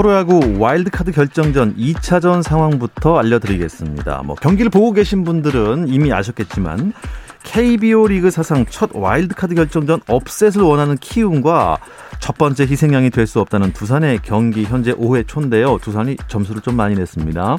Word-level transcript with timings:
프로야구 0.00 0.56
와일드카드 0.58 1.12
결정전 1.12 1.76
2차전 1.76 2.42
상황부터 2.42 3.18
알려드리겠습니다. 3.18 4.22
뭐 4.24 4.34
경기를 4.34 4.70
보고 4.70 4.92
계신 4.92 5.24
분들은 5.24 5.88
이미 5.88 6.10
아셨겠지만 6.10 6.94
KBO 7.42 8.06
리그 8.06 8.30
사상 8.30 8.64
첫 8.64 8.88
와일드카드 8.94 9.54
결정전 9.54 10.00
upset을 10.08 10.62
원하는 10.62 10.96
키움과 10.96 11.76
첫 12.18 12.38
번째 12.38 12.64
희생양이 12.64 13.10
될 13.10 13.26
수 13.26 13.40
없다는 13.40 13.74
두산의 13.74 14.20
경기 14.22 14.64
현재 14.64 14.94
5회 14.94 15.28
초인데요. 15.28 15.76
두산이 15.82 16.16
점수를 16.28 16.62
좀 16.62 16.76
많이 16.76 16.94
냈습니다. 16.94 17.58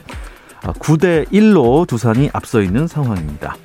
9대 0.61 1.27
아, 1.27 1.29
1로 1.29 1.85
두산이 1.85 2.31
앞서 2.33 2.63
있는 2.63 2.87
상황입니다. 2.87 3.55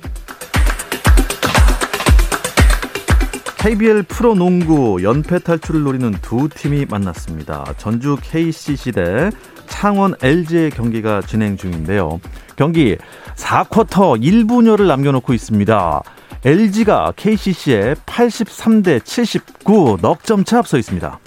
KBL 3.57 4.03
프로농구 4.03 4.99
연패 5.01 5.39
탈출을 5.39 5.81
노리는 5.83 6.11
두 6.21 6.47
팀이 6.47 6.85
만났습니다. 6.89 7.73
전주 7.77 8.15
KCC 8.21 8.91
대 8.91 9.31
창원 9.65 10.13
LG의 10.21 10.69
경기가 10.69 11.21
진행 11.21 11.57
중인데요. 11.57 12.21
경기 12.55 12.97
4쿼터 13.35 14.21
1분여를 14.21 14.87
남겨놓고 14.87 15.33
있습니다. 15.33 16.01
LG가 16.45 17.13
KCC에 17.15 17.95
83대 18.05 19.03
79 19.03 19.97
넉점 20.01 20.43
차 20.45 20.59
앞서 20.59 20.77
있습니다. 20.77 21.19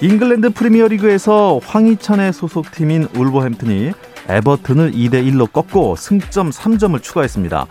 잉글랜드 0.00 0.50
프리미어리그에서 0.50 1.60
황희찬의 1.62 2.32
소속팀인 2.32 3.08
울버햄튼이 3.16 3.92
에버튼을 4.28 4.92
2대 4.92 5.24
1로 5.30 5.52
꺾고 5.52 5.94
승점 5.96 6.50
3점을 6.50 7.00
추가했습니다. 7.00 7.66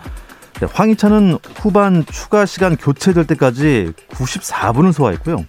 네, 0.62 0.68
황희찬은 0.72 1.38
후반 1.56 2.04
추가 2.06 2.46
시간 2.46 2.76
교체될 2.76 3.26
때까지 3.26 3.92
94분을 4.10 4.92
소화했고요. 4.92 5.44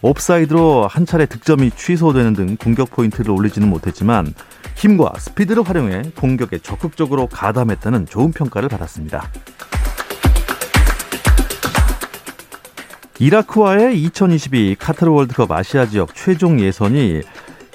옵사이드로 0.00 0.86
한 0.86 1.06
차례 1.06 1.26
득점이 1.26 1.72
취소되는 1.72 2.34
등 2.34 2.56
공격 2.56 2.90
포인트를 2.90 3.32
올리지는 3.32 3.68
못했지만 3.68 4.32
힘과 4.76 5.14
스피드를 5.18 5.64
활용해 5.64 6.12
공격에 6.16 6.58
적극적으로 6.58 7.26
가담했다는 7.26 8.06
좋은 8.06 8.30
평가를 8.30 8.68
받았습니다. 8.68 9.28
이라크와의 13.18 14.00
2022 14.02 14.76
카타르 14.78 15.10
월드컵 15.10 15.50
아시아 15.50 15.86
지역 15.86 16.14
최종 16.14 16.60
예선이 16.60 17.22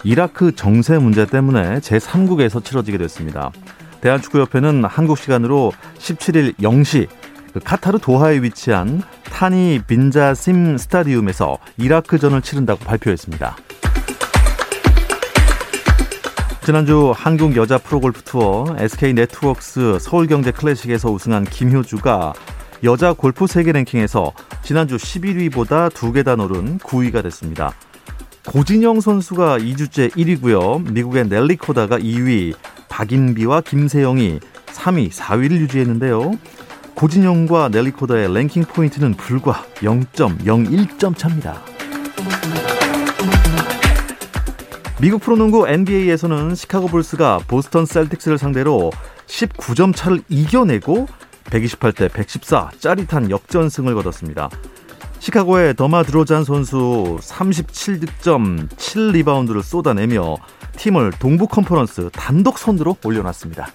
이라크 0.05 0.55
정세 0.55 0.97
문제 0.97 1.25
때문에 1.25 1.79
제3국에서 1.79 2.63
치러지게 2.63 2.97
됐습니다. 2.99 3.51
대한축구협회는 4.01 4.85
한국 4.85 5.17
시간으로 5.17 5.71
17일 5.97 6.55
0시 6.59 7.07
그 7.53 7.59
카타르 7.59 7.99
도하에 7.99 8.41
위치한 8.41 9.01
타니 9.23 9.81
빈자심 9.87 10.77
스타디움에서 10.77 11.57
이라크전을 11.77 12.41
치른다고 12.41 12.79
발표했습니다. 12.85 13.57
지난주 16.63 17.13
한국 17.15 17.55
여자 17.55 17.79
프로골프 17.79 18.21
투어 18.23 18.75
SK 18.77 19.13
네트워크스 19.13 19.97
서울경제 19.99 20.51
클래식에서 20.51 21.09
우승한 21.09 21.45
김효주가 21.45 22.33
여자 22.83 23.13
골프 23.13 23.47
세계 23.47 23.71
랭킹에서 23.71 24.31
지난주 24.61 24.97
11위보다 24.97 25.91
두 25.93 26.11
계단 26.11 26.39
오른 26.39 26.77
9위가 26.77 27.23
됐습니다. 27.23 27.73
고진영 28.45 29.01
선수가 29.01 29.59
2주째 29.59 30.11
1위고요. 30.11 30.91
미국의 30.91 31.27
넬리 31.27 31.55
코다가 31.55 31.97
2위, 31.97 32.53
박인비와 32.89 33.61
김세영이 33.61 34.39
3위, 34.67 35.11
4위를 35.11 35.51
유지했는데요. 35.61 36.31
고진영과 36.95 37.69
넬리 37.69 37.91
코다의 37.91 38.33
랭킹 38.33 38.63
포인트는 38.65 39.13
불과 39.13 39.63
0.01점 39.75 41.17
차입니다. 41.17 41.61
미국 44.99 45.21
프로농구 45.21 45.65
NBA에서는 45.69 46.55
시카고 46.55 46.87
불스가 46.87 47.39
보스턴 47.47 47.85
셀틱스를 47.85 48.37
상대로 48.37 48.91
19점 49.27 49.95
차를 49.95 50.21
이겨내고 50.27 51.07
128대 51.45 52.11
114 52.11 52.71
짜릿한 52.79 53.29
역전승을 53.29 53.95
거뒀습니다. 53.95 54.49
시카고의 55.19 55.75
더마 55.75 56.03
드로잔 56.03 56.43
선수 56.43 57.17
37득점 57.21 58.69
7리바운드를 58.69 59.63
쏟아내며 59.63 60.35
팀을 60.79 61.11
동부 61.19 61.47
컨퍼런스 61.47 62.09
단독 62.13 62.57
선두로 62.57 62.95
올려놨습니다. 63.03 63.67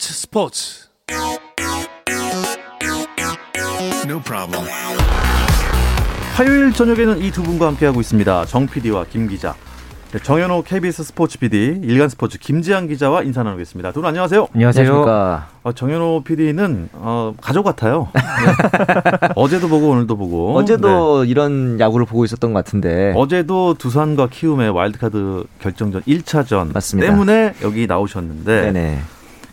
스포츠 0.00 0.12
스포츠 0.14 0.88
No 4.06 4.18
problem. 4.22 4.66
화요일 6.34 6.72
저녁에는 6.72 7.18
이 7.22 7.30
두 7.30 7.42
분과 7.42 7.66
함께하고 7.66 8.00
있습니다. 8.00 8.46
정 8.46 8.66
PD와 8.66 9.04
김 9.10 9.28
기자. 9.28 9.54
네, 10.12 10.18
정현호 10.18 10.62
KBS 10.62 11.04
스포츠 11.04 11.38
PD, 11.38 11.80
일간 11.84 12.08
스포츠 12.08 12.38
김지한 12.38 12.88
기자와 12.88 13.22
인사 13.24 13.42
나누겠습니다. 13.42 13.92
두 13.92 14.00
분 14.00 14.08
안녕하세요. 14.08 14.48
안녕하세요. 14.54 15.02
어, 15.64 15.72
정현호 15.72 16.22
PD는 16.24 16.88
어, 16.94 17.34
가족 17.38 17.64
같아요. 17.64 18.08
네. 18.14 18.20
어제도 19.36 19.68
보고 19.68 19.90
오늘도 19.90 20.16
보고. 20.16 20.56
어제도 20.56 21.24
네. 21.24 21.30
이런 21.30 21.78
야구를 21.78 22.06
보고 22.06 22.24
있었던 22.24 22.54
것 22.54 22.64
같은데. 22.64 23.12
어제도 23.16 23.74
두산과 23.74 24.28
키움의 24.30 24.70
와일드카드 24.70 25.44
결정전 25.60 26.00
1차전 26.04 26.72
맞습니다. 26.72 27.10
때문에 27.10 27.52
여기 27.62 27.86
나오셨는데. 27.86 28.72
네네. 28.72 29.02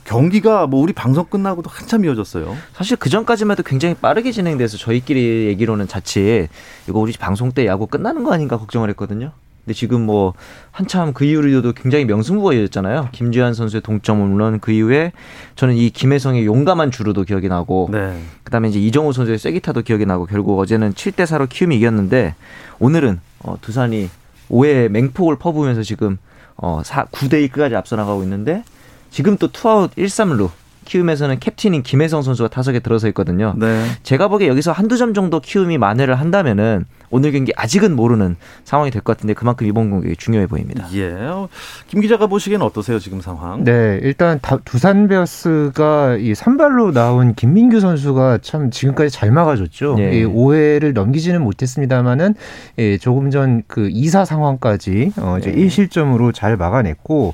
경기가 0.07 0.67
뭐 0.67 0.81
우리 0.81 0.93
방송 0.93 1.25
끝나고도 1.25 1.69
한참 1.69 2.05
이어졌어요. 2.05 2.55
사실 2.73 2.95
그 2.95 3.09
전까지만 3.09 3.57
해도 3.57 3.63
굉장히 3.63 3.93
빠르게 3.93 4.31
진행돼서 4.31 4.77
저희끼리 4.77 5.47
얘기로는 5.47 5.87
자칫 5.87 6.47
이거 6.87 6.99
우리 6.99 7.11
방송 7.11 7.51
때 7.51 7.65
야구 7.65 7.87
끝나는 7.87 8.23
거 8.23 8.31
아닌가 8.31 8.57
걱정을 8.57 8.89
했거든요. 8.91 9.33
근데 9.65 9.73
지금 9.73 10.05
뭐 10.05 10.33
한참 10.71 11.11
그 11.11 11.25
이후로도 11.25 11.73
굉장히 11.73 12.05
명승부가 12.05 12.53
이어졌잖아요. 12.53 13.09
김지환 13.11 13.53
선수의 13.53 13.81
동점은 13.81 14.29
물론 14.29 14.61
그 14.61 14.71
이후에 14.71 15.11
저는 15.57 15.75
이 15.75 15.89
김혜성의 15.89 16.45
용감한 16.45 16.91
주루도 16.91 17.23
기억이 17.23 17.49
나고 17.49 17.89
네. 17.91 18.17
그다음에 18.45 18.69
이제 18.69 18.79
이정우 18.79 19.11
선수의 19.11 19.37
쐐기타도 19.37 19.81
기억이 19.81 20.05
나고 20.05 20.25
결국 20.25 20.57
어제는 20.57 20.93
7대 20.93 21.25
4로 21.25 21.49
키움이 21.49 21.75
이겼는데 21.75 22.35
오늘은 22.79 23.19
어, 23.39 23.57
두산이 23.59 24.09
5회 24.49 24.87
맹폭을 24.87 25.35
퍼부으면서 25.35 25.83
지금 25.83 26.17
어 26.55 26.81
4, 26.85 27.07
9대 27.07 27.45
2까지 27.49 27.73
앞서 27.73 27.97
나가고 27.97 28.23
있는데 28.23 28.63
지금 29.09 29.37
또 29.37 29.47
투아웃 29.47 29.91
1, 29.95 30.05
3루 30.05 30.49
키움에서는 30.85 31.39
캡틴인 31.39 31.83
김혜성 31.83 32.21
선수가 32.21 32.49
타석에 32.49 32.79
들어서 32.79 33.07
있거든요. 33.09 33.53
네. 33.57 33.85
제가 34.03 34.29
보기에 34.29 34.47
여기서 34.47 34.71
한두 34.71 34.97
점 34.97 35.13
정도 35.13 35.39
키움이 35.39 35.77
만회를 35.77 36.15
한다면은 36.15 36.85
오늘 37.09 37.31
경기 37.31 37.51
아직은 37.55 37.95
모르는 37.95 38.35
상황이 38.65 38.91
될 38.91 39.01
것 39.01 39.15
같은데 39.15 39.33
그만큼 39.33 39.65
이번 39.67 39.89
공격이 39.89 40.15
중요해 40.17 40.47
보입니다. 40.47 40.87
예. 40.93 41.11
어, 41.13 41.47
김 41.87 42.01
기자가 42.01 42.27
보시기에는 42.27 42.65
어떠세요 42.65 42.99
지금 42.99 43.21
상황? 43.21 43.63
네, 43.63 43.99
일단 44.03 44.39
다, 44.41 44.57
두산 44.65 45.07
베어스가 45.07 46.17
이 46.17 46.35
선발로 46.35 46.91
나온 46.91 47.33
김민규 47.35 47.79
선수가 47.79 48.39
참 48.41 48.69
지금까지 48.71 49.09
잘 49.09 49.31
막아줬죠. 49.31 49.95
네. 49.97 50.19
이 50.19 50.25
5회를 50.25 50.93
넘기지는 50.93 51.41
못했습니다만은 51.41 52.35
예, 52.79 52.97
조금 52.97 53.29
전 53.31 53.63
그 53.67 53.89
2사 53.89 54.25
상황까지 54.25 55.13
어, 55.17 55.37
이제 55.39 55.51
네. 55.51 55.65
1실점으로 55.65 56.33
잘 56.33 56.57
막아냈고 56.57 57.33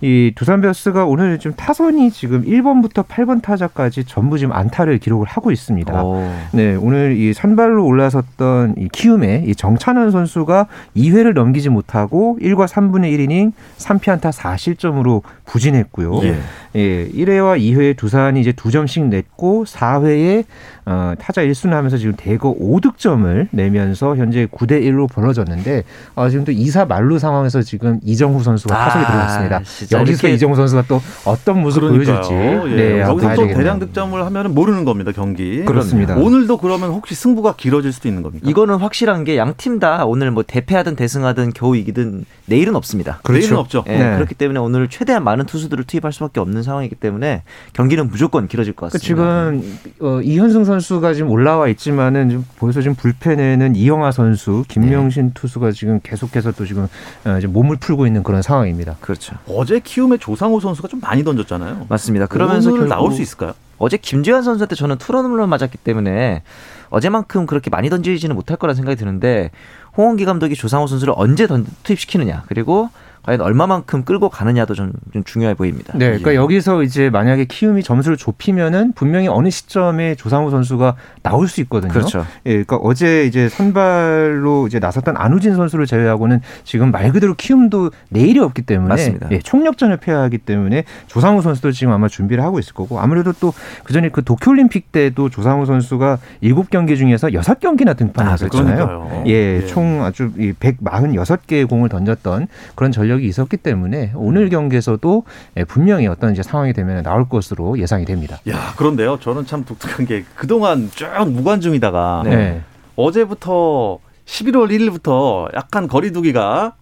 이 0.00 0.32
두산 0.34 0.60
베어스가 0.60 1.04
오늘 1.06 1.38
좀 1.38 1.52
타선이 1.54 2.10
지금 2.10 2.44
1번부터 2.44 3.06
8번 3.06 3.42
타자까지 3.42 4.04
전부 4.04 4.38
지금 4.38 4.52
안타를 4.52 4.98
기록을 4.98 5.26
하고 5.28 5.50
있습니다. 5.50 6.02
오. 6.04 6.28
네, 6.52 6.74
오늘 6.76 7.16
이 7.16 7.32
선발로 7.32 7.84
올라섰던 7.84 8.74
이 8.78 8.88
키 8.92 9.08
움의 9.12 9.44
이 9.46 9.54
정찬원 9.54 10.10
선수가 10.10 10.66
2회를 10.96 11.34
넘기지 11.34 11.68
못하고 11.68 12.38
1과 12.40 12.66
3분의 12.66 13.16
1이닝 13.16 13.52
3피안타 13.78 14.32
4실점으로 14.32 15.22
부진했고요. 15.44 16.20
예. 16.24 16.38
예, 16.74 17.06
1회와 17.08 17.58
2회 17.60 17.96
두산이 17.96 18.40
이제 18.40 18.52
두 18.52 18.70
점씩 18.70 19.04
냈고 19.08 19.64
4회에 19.66 20.44
어, 20.84 21.12
타자 21.18 21.42
1순 21.42 21.70
하면서 21.70 21.96
지금 21.96 22.14
대거 22.16 22.56
5득점을 22.58 23.48
내면서 23.50 24.16
현재 24.16 24.46
9대 24.46 24.82
1로 24.82 25.08
벌어졌는데 25.12 25.84
어, 26.16 26.28
지금 26.28 26.44
또 26.44 26.50
2사 26.52 26.88
만루 26.88 27.18
상황에서 27.18 27.62
지금 27.62 28.00
이정후 28.02 28.42
선수가 28.42 28.74
아, 28.74 28.84
타석에 28.88 29.06
들어갔습니다. 29.06 29.62
진짜 29.62 29.98
여기서 30.00 30.26
이렇게- 30.26 30.34
이정후 30.34 30.56
선수가 30.56 30.84
또 30.88 31.00
어떤 31.24 31.60
모습 31.60 31.80
그러니까요. 31.80 32.20
보여줄지 32.22 32.34
예. 32.72 32.76
네, 32.76 33.00
여기서 33.02 33.34
또. 33.34 33.46
대량 33.48 33.78
득점을 33.78 34.24
하면 34.24 34.54
모르는 34.54 34.84
겁니다 34.84 35.12
경기. 35.12 35.64
그렇습니다. 35.64 36.16
오늘도 36.16 36.56
그러면 36.58 36.90
혹시 36.90 37.14
승부가 37.14 37.54
길어질 37.56 37.92
수도 37.92 38.08
있는 38.08 38.22
겁니까? 38.22 38.48
이거는 38.48 38.76
확실한 38.76 39.24
게 39.24 39.36
양 39.36 39.54
팀 39.56 39.78
다 39.78 40.04
오늘 40.04 40.30
뭐 40.30 40.42
대패하든 40.46 40.96
대승하든 40.96 41.52
겨우 41.54 41.76
이기든 41.76 42.24
내일은 42.46 42.74
없습니다. 42.76 43.20
내일은 43.28 43.56
없죠. 43.56 43.84
예, 43.88 43.98
네. 43.98 44.14
그렇기 44.16 44.34
때문에 44.34 44.58
오늘 44.60 44.88
최대한 44.88 45.22
많은 45.24 45.46
투수들을 45.46 45.84
투입할 45.84 46.12
수밖에 46.12 46.40
없는 46.40 46.61
상황이기 46.62 46.94
때문에 46.96 47.42
경기는 47.72 48.08
무조건 48.08 48.48
길어질 48.48 48.72
것그 48.74 48.92
같습니다. 48.92 49.06
지금 49.06 49.78
어, 50.00 50.20
이현승 50.20 50.64
선수가 50.64 51.14
지금 51.14 51.30
올라와 51.30 51.68
있지만은 51.68 52.30
지금 52.30 52.44
보여서 52.56 52.80
지금 52.80 52.94
불펜에는 52.94 53.76
이영하 53.76 54.12
선수, 54.12 54.64
김명신 54.68 55.26
네. 55.26 55.32
투수가 55.34 55.72
지금 55.72 56.00
계속해서 56.02 56.52
또 56.52 56.64
지금 56.64 56.88
어, 57.24 57.36
이제 57.38 57.46
몸을 57.46 57.76
풀고 57.76 58.06
있는 58.06 58.22
그런 58.22 58.42
상황입니다. 58.42 58.96
그렇죠. 59.00 59.36
어제 59.46 59.80
키움의 59.80 60.18
조상우 60.18 60.60
선수가 60.60 60.88
좀 60.88 61.00
많이 61.00 61.24
던졌잖아요. 61.24 61.86
맞습니다. 61.88 62.26
그러면서 62.26 62.70
오늘 62.70 62.80
결국 62.80 62.94
나올 62.94 63.12
수 63.12 63.22
있을까요? 63.22 63.54
어제 63.78 63.96
김지환 63.96 64.42
선수한테 64.42 64.76
저는 64.76 64.98
투런홈런 64.98 65.48
맞았기 65.48 65.76
때문에 65.78 66.42
어제만큼 66.90 67.46
그렇게 67.46 67.68
많이 67.68 67.90
던지지는 67.90 68.36
못할 68.36 68.56
거라 68.56 68.74
생각이 68.74 68.96
드는데 68.96 69.50
홍원기 69.96 70.24
감독이 70.24 70.54
조상호 70.54 70.86
선수를 70.86 71.14
언제 71.16 71.48
던, 71.48 71.66
투입시키느냐 71.82 72.44
그리고 72.46 72.90
과연 73.22 73.40
얼마만큼 73.40 74.04
끌고 74.04 74.28
가느냐도 74.28 74.74
좀, 74.74 74.92
좀 75.12 75.22
중요해 75.22 75.54
보입니다. 75.54 75.92
네, 75.96 76.06
그러니까 76.06 76.32
예. 76.32 76.36
여기서 76.36 76.82
이제 76.82 77.08
만약에 77.08 77.44
키움이 77.44 77.84
점수를 77.84 78.16
좁히면은 78.16 78.92
분명히 78.94 79.28
어느 79.28 79.48
시점에 79.48 80.16
조상우 80.16 80.50
선수가 80.50 80.96
나올 81.22 81.46
수 81.46 81.60
있거든요. 81.62 81.92
그렇죠. 81.92 82.26
예, 82.46 82.50
그러니까 82.50 82.76
어제 82.76 83.24
이제 83.24 83.48
선발로 83.48 84.66
이제 84.66 84.80
나섰던 84.80 85.16
안우진 85.16 85.54
선수를 85.54 85.86
제외하고는 85.86 86.40
지금 86.64 86.90
말 86.90 87.12
그대로 87.12 87.34
키움도 87.34 87.92
내일이 88.08 88.40
없기 88.40 88.62
때문에 88.62 88.88
맞습니다. 88.88 89.28
예, 89.30 89.38
총력전을 89.38 89.98
폐하기 89.98 90.38
때문에 90.38 90.82
조상우 91.06 91.42
선수도 91.42 91.70
지금 91.70 91.92
아마 91.92 92.08
준비를 92.08 92.42
하고 92.42 92.58
있을 92.58 92.74
거고 92.74 92.98
아무래도 92.98 93.32
또 93.38 93.52
그전에 93.84 94.08
그 94.08 94.24
도쿄올림픽 94.24 94.90
때도 94.90 95.28
조상우 95.28 95.66
선수가 95.66 96.18
일곱 96.40 96.70
경기 96.70 96.96
중에서 96.96 97.32
여섯 97.34 97.60
경기나 97.60 97.94
등판했었잖아요. 97.94 98.82
아, 98.82 98.86
그러니까요. 98.86 99.24
예, 99.28 99.62
예. 99.62 99.66
총 99.66 100.02
아주 100.02 100.32
이 100.38 100.52
146개의 100.54 101.68
공을 101.68 101.88
던졌던 101.88 102.48
그런 102.74 102.90
전력 102.90 103.11
이 103.20 103.26
있었기 103.26 103.56
때문에 103.58 104.12
오늘 104.14 104.48
경기에서도 104.48 105.24
예, 105.56 105.64
분명히 105.64 106.06
어떤 106.06 106.32
이제 106.32 106.42
상황이 106.42 106.72
되면 106.72 107.02
나올 107.02 107.28
것으로 107.28 107.78
예상이 107.78 108.04
됩니다. 108.04 108.38
야 108.48 108.72
그런데요. 108.76 109.18
저는 109.20 109.46
참 109.46 109.64
독특한 109.64 110.06
게 110.06 110.24
그동안 110.34 110.90
쭉 110.94 111.08
무관중이다가 111.28 112.22
네. 112.24 112.62
어제부터 112.96 113.98
11월 114.26 114.70
1일부터 114.70 115.54
약간 115.54 115.88
거리두기가 115.88 116.74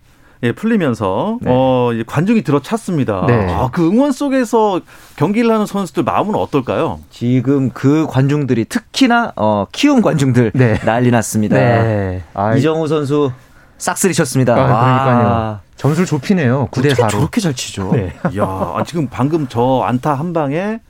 예, 0.43 0.53
풀리면서 0.53 1.38
네. 1.43 1.50
어, 1.53 1.91
이제 1.93 2.03
관중이 2.06 2.43
들어찼습니다. 2.43 3.27
네. 3.27 3.53
아, 3.53 3.69
그 3.71 3.87
응원 3.87 4.11
속에서 4.11 4.81
경기를 5.17 5.53
하는 5.53 5.67
선수들 5.67 6.03
마음은 6.03 6.35
어떨까요? 6.35 7.00
지금 7.11 7.71
그 7.71 8.06
관중들이 8.09 8.65
특히나 8.65 9.32
어, 9.37 9.67
키움 9.71 10.00
관중들 10.00 10.53
네. 10.55 10.79
난리 10.79 11.11
났습니다. 11.11 11.56
네. 11.56 12.23
아, 12.32 12.55
이정우 12.55 12.88
선수 12.88 13.32
싹쓸이 13.77 14.15
쳤습니다. 14.15 14.55
아, 14.55 14.61
와. 14.61 15.05
그러니까요. 15.05 15.61
점수를 15.81 16.05
좁히네요. 16.05 16.69
9대 16.73 16.91
어떻게 16.91 17.03
4로. 17.03 17.09
저렇게 17.09 17.41
잘 17.41 17.55
치죠? 17.55 17.91
네. 17.93 18.12
야, 18.37 18.44
아, 18.44 18.85
지금 18.87 19.09
방금 19.09 19.47
저 19.49 19.81
안타 19.82 20.12
한 20.12 20.35
방에 20.35 20.81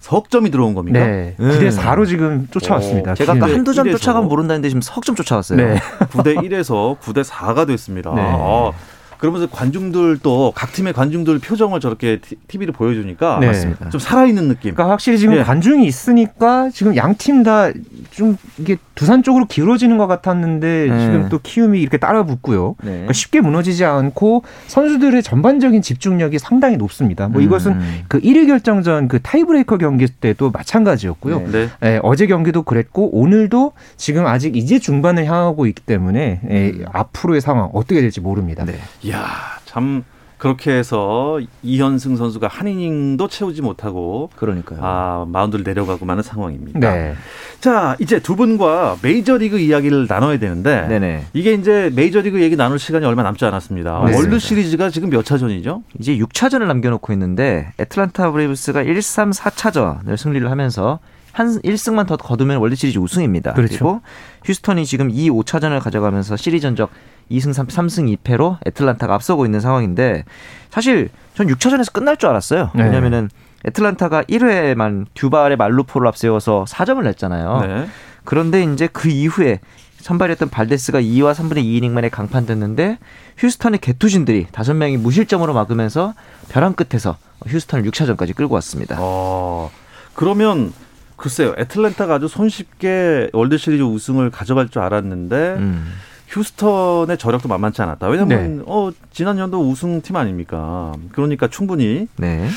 석점이 0.00 0.50
들어온 0.50 0.74
겁니까? 0.74 0.98
네. 1.00 1.34
네. 1.38 1.48
9대 1.48 1.74
4로 1.74 2.06
지금 2.06 2.46
쫓아왔습니다. 2.50 3.12
어, 3.12 3.14
제가 3.14 3.32
아까 3.32 3.46
네. 3.46 3.54
한두 3.54 3.72
점. 3.72 3.90
쫓아가면 3.90 4.28
모른다는데 4.28 4.68
지금 4.68 4.82
석점 4.82 5.16
쫓아왔어요. 5.16 5.56
네. 5.56 5.80
9대 6.10 6.36
1에서 6.36 6.98
9대 7.00 7.24
4가 7.24 7.66
됐습니다. 7.66 8.14
네. 8.14 8.20
아, 8.22 8.70
그러면서 9.18 9.46
관중들도 9.48 10.52
각 10.54 10.72
팀의 10.72 10.92
관중들 10.92 11.38
표정을 11.40 11.80
저렇게 11.80 12.20
TV를 12.48 12.72
보여주니까 12.72 13.38
네. 13.40 13.48
맞습니다. 13.48 13.90
좀 13.90 13.98
살아있는 14.00 14.48
느낌. 14.48 14.74
그러니까 14.74 14.90
확실히 14.90 15.18
지금 15.18 15.34
예. 15.36 15.42
관중이 15.42 15.86
있으니까 15.86 16.70
지금 16.70 16.96
양 16.96 17.14
팀 17.18 17.42
다 17.42 17.72
좀 18.10 18.36
이게 18.58 18.76
두산 18.94 19.22
쪽으로 19.22 19.44
길어지는 19.46 19.96
것 19.98 20.06
같았는데 20.06 20.86
네. 20.90 21.00
지금 21.00 21.28
또 21.28 21.38
키움이 21.40 21.80
이렇게 21.80 21.98
따라 21.98 22.24
붙고요. 22.24 22.74
네. 22.82 22.90
그러니까 22.90 23.12
쉽게 23.12 23.40
무너지지 23.40 23.84
않고 23.84 24.42
선수들의 24.66 25.22
전반적인 25.22 25.82
집중력이 25.82 26.38
상당히 26.38 26.76
높습니다. 26.76 27.28
뭐 27.28 27.40
이것은 27.40 27.72
음. 27.72 28.00
그 28.08 28.20
1위 28.20 28.46
결정전 28.48 29.06
그 29.08 29.20
타이브레이커 29.22 29.78
경기 29.78 30.06
때도 30.08 30.50
마찬가지였고요. 30.50 31.40
네. 31.40 31.50
네. 31.50 31.68
예, 31.84 32.00
어제 32.02 32.26
경기도 32.26 32.62
그랬고 32.62 33.08
오늘도 33.16 33.72
지금 33.96 34.26
아직 34.26 34.56
이제 34.56 34.78
중반을 34.78 35.26
향하고 35.26 35.66
있기 35.66 35.82
때문에 35.82 36.40
예, 36.50 36.72
앞으로의 36.92 37.40
상황 37.40 37.70
어떻게 37.72 38.00
될지 38.00 38.20
모릅니다. 38.20 38.64
네. 39.08 39.12
이야, 39.12 39.26
참 39.64 40.04
그렇게 40.38 40.70
해서 40.70 41.40
이현승 41.64 42.16
선수가 42.16 42.46
한 42.46 42.68
이닝도 42.68 43.26
채우지 43.26 43.60
못하고 43.60 44.30
그러니까요. 44.36 44.78
아, 44.80 45.26
마운드를 45.28 45.64
내려가고 45.64 46.06
마는 46.06 46.22
상황입니다. 46.22 46.78
네. 46.78 47.14
자, 47.60 47.96
이제 47.98 48.20
두 48.20 48.36
분과 48.36 48.98
메이저리그 49.02 49.58
이야기를 49.58 50.06
나눠야 50.08 50.38
되는데 50.38 50.86
네네. 50.86 51.26
이게 51.32 51.54
이제 51.54 51.90
메이저리그 51.94 52.40
얘기 52.40 52.54
나눌 52.54 52.78
시간이 52.78 53.04
얼마 53.04 53.24
남지 53.24 53.44
않았습니다. 53.44 53.92
맞습니다. 53.92 54.16
월드 54.16 54.38
시리즈가 54.38 54.90
지금 54.90 55.10
몇 55.10 55.24
차전이죠? 55.24 55.82
이제 55.98 56.16
6차전을 56.16 56.66
남겨 56.68 56.88
놓고 56.90 57.12
있는데 57.14 57.72
애틀란타 57.80 58.30
브레이브스가 58.30 58.82
1, 58.82 59.02
3, 59.02 59.30
4차전을 59.30 60.16
승리를 60.16 60.48
하면서 60.48 61.00
한 61.38 61.60
1승만 61.62 62.08
더 62.08 62.16
거두면 62.16 62.58
월드 62.58 62.74
시리즈 62.74 62.98
우승입니다. 62.98 63.52
그렇죠. 63.52 63.74
그리고 63.74 64.00
휴스턴이 64.44 64.84
지금 64.84 65.08
2, 65.08 65.30
5차전을 65.30 65.80
가져가면서 65.80 66.36
시리즈 66.36 66.62
전적 66.62 66.90
2승 67.30 67.52
3, 67.52 67.68
3승 67.68 68.16
2패로 68.16 68.58
애틀란타가 68.66 69.14
앞서고 69.14 69.44
있는 69.44 69.60
상황인데 69.60 70.24
사실 70.70 71.10
전 71.34 71.46
6차전에서 71.46 71.92
끝날 71.92 72.16
줄 72.16 72.28
알았어요. 72.30 72.72
네. 72.74 72.82
왜냐면은 72.82 73.30
애틀란타가 73.64 74.24
1회에만 74.24 75.06
듀발의 75.14 75.56
말루포를 75.56 76.08
앞세워서 76.08 76.64
4점을 76.68 77.04
냈잖아요. 77.04 77.60
네. 77.60 77.88
그런데 78.24 78.64
이제 78.64 78.88
그 78.92 79.08
이후에 79.08 79.60
선발이었던 79.98 80.48
발데스가 80.48 81.00
2와 81.00 81.34
3분의 81.34 81.58
2이닝 81.58 81.90
만에 81.90 82.08
강판됐는데 82.08 82.98
휴스턴의 83.36 83.78
개투진들이 83.78 84.46
5명이 84.46 84.96
무실점으로 84.98 85.54
막으면서 85.54 86.14
벼랑 86.48 86.72
끝에서 86.74 87.16
휴스턴을 87.46 87.88
6차전까지 87.88 88.34
끌고 88.34 88.54
왔습니다. 88.54 88.96
어, 88.98 89.70
그러면 90.14 90.72
글쎄요. 91.18 91.54
애틀랜타가 91.58 92.14
아주 92.14 92.28
손쉽게 92.28 93.30
월드 93.34 93.58
시리즈 93.58 93.82
우승을 93.82 94.30
가져갈 94.30 94.68
줄 94.68 94.80
알았는데 94.82 95.56
음. 95.58 95.92
휴스턴의 96.28 97.18
저력도 97.18 97.48
만만치 97.48 97.80
않았다. 97.82 98.06
왜냐면 98.08 98.58
네. 98.58 98.62
어, 98.66 98.90
지난 99.10 99.38
연도 99.38 99.60
우승팀 99.68 100.14
아닙니까? 100.16 100.92
그러니까 101.12 101.48
충분히 101.48 102.06
네. 102.16 102.48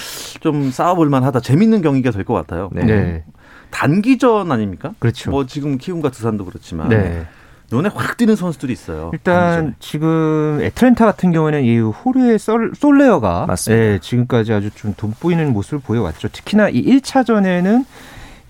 좀 0.41 0.71
싸워볼 0.71 1.09
만하다. 1.09 1.39
재밌는 1.39 1.81
경기가 1.81 2.11
될 2.11 2.23
것 2.23 2.33
같아요. 2.33 2.69
네. 2.73 2.83
네. 2.83 3.23
단기전 3.71 4.51
아닙니까? 4.51 4.93
그렇죠. 4.99 5.31
뭐 5.31 5.45
지금 5.45 5.77
키움과 5.77 6.11
두산도 6.11 6.45
그렇지만 6.45 6.89
네. 6.89 7.25
눈에 7.71 7.89
확 7.95 8.17
띄는 8.17 8.35
선수들이 8.35 8.73
있어요. 8.73 9.09
일단 9.13 9.49
단기전에. 9.55 9.75
지금 9.79 10.59
애틀랜타 10.61 11.05
같은 11.05 11.31
경우에는 11.31 11.63
이 11.63 11.79
호르헤 11.79 12.37
솔, 12.37 12.73
솔레어가. 12.75 13.47
예, 13.69 13.99
지금까지 14.01 14.51
아주 14.51 14.69
좀 14.75 14.93
돋보이는 14.97 15.53
모습을 15.53 15.79
보여왔죠. 15.79 16.27
특히나 16.33 16.67
이 16.69 16.83
1차전에는 16.83 17.85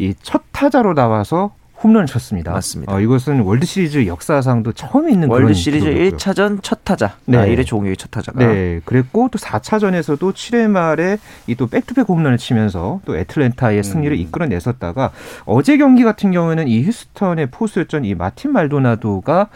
이 0.02 0.14
첫 0.22 0.42
타자로 0.52 0.94
나와서 0.94 1.54
홈런을 1.84 2.06
쳤습니다. 2.06 2.52
맞습니다. 2.52 2.94
어, 2.94 3.00
이것은 3.02 3.40
월드 3.40 3.66
시리즈 3.66 4.06
역사상도 4.06 4.72
처음 4.74 5.10
있는 5.10 5.28
월드 5.30 5.42
그런 5.46 5.54
시리즈 5.56 5.86
기록이고요. 5.86 6.18
1차전 6.18 6.60
첫 6.62 6.82
타자. 6.84 7.16
네. 7.26 7.38
아, 7.40 7.46
1회 7.48 7.66
종료의 7.66 7.98
첫 7.98 8.12
타자가. 8.12 8.38
네, 8.38 8.82
그랬고 8.86 9.30
또 9.32 9.40
4차전에서도 9.40 10.20
7회 10.32 10.68
말에 10.68 11.18
이 11.48 11.56
또 11.56 11.66
백투백 11.66 12.08
홈런을 12.08 12.38
치면서 12.38 13.02
또 13.06 13.18
애틀랜타의 13.18 13.84
승리를 13.84 14.16
음. 14.16 14.22
이끌어냈었다가 14.22 15.12
어제 15.46 15.78
경기 15.78 16.04
같은 16.04 16.32
경우에는 16.32 16.68
이 16.68 16.84
휴스턴의 16.84 17.48
포수였던 17.50 18.06
이 18.06 18.14
마틴 18.14 18.52
말도나도가 18.54 19.48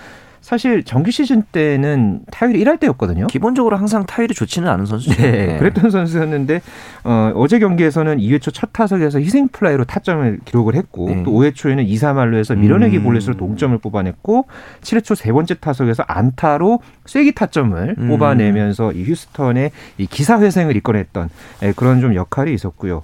사실 0.45 0.83
정규 0.83 1.09
시즌 1.09 1.41
때는 1.51 2.19
타율이 2.31 2.63
1할 2.63 2.79
대였거든요. 2.79 3.25
기본적으로 3.25 3.77
항상 3.77 4.05
타율이 4.05 4.35
좋지는 4.35 4.69
않은 4.69 4.85
선수죠. 4.85 5.15
네, 5.19 5.57
그랬던 5.57 5.89
선수였는데 5.89 6.61
어, 7.03 7.31
어제 7.33 7.57
경기에서는 7.57 8.19
2회 8.19 8.39
초 8.39 8.51
첫 8.51 8.69
타석에서 8.71 9.19
희생 9.19 9.47
플라이로 9.47 9.85
타점을 9.85 10.39
기록을 10.45 10.75
했고 10.75 11.09
네. 11.09 11.23
또 11.23 11.31
5회 11.31 11.55
초에는 11.55 11.83
2사 11.83 11.95
만루에서 11.95 12.55
밀어내기 12.55 12.97
음. 12.99 13.03
볼넷으로 13.03 13.35
동점을 13.37 13.75
뽑아냈고 13.79 14.45
7회 14.81 15.03
초 15.03 15.15
세 15.15 15.31
번째 15.31 15.55
타석에서 15.55 16.03
안타로 16.07 16.79
쐐기 17.07 17.33
타점을 17.33 17.95
음. 17.97 18.07
뽑아내면서 18.07 18.91
이 18.91 19.03
휴스턴의 19.03 19.71
이 19.97 20.05
기사 20.05 20.39
회생을 20.39 20.75
이끌어냈던 20.75 21.29
예, 21.63 21.73
그런 21.75 22.01
좀 22.01 22.13
역할이 22.13 22.53
있었고요. 22.53 23.01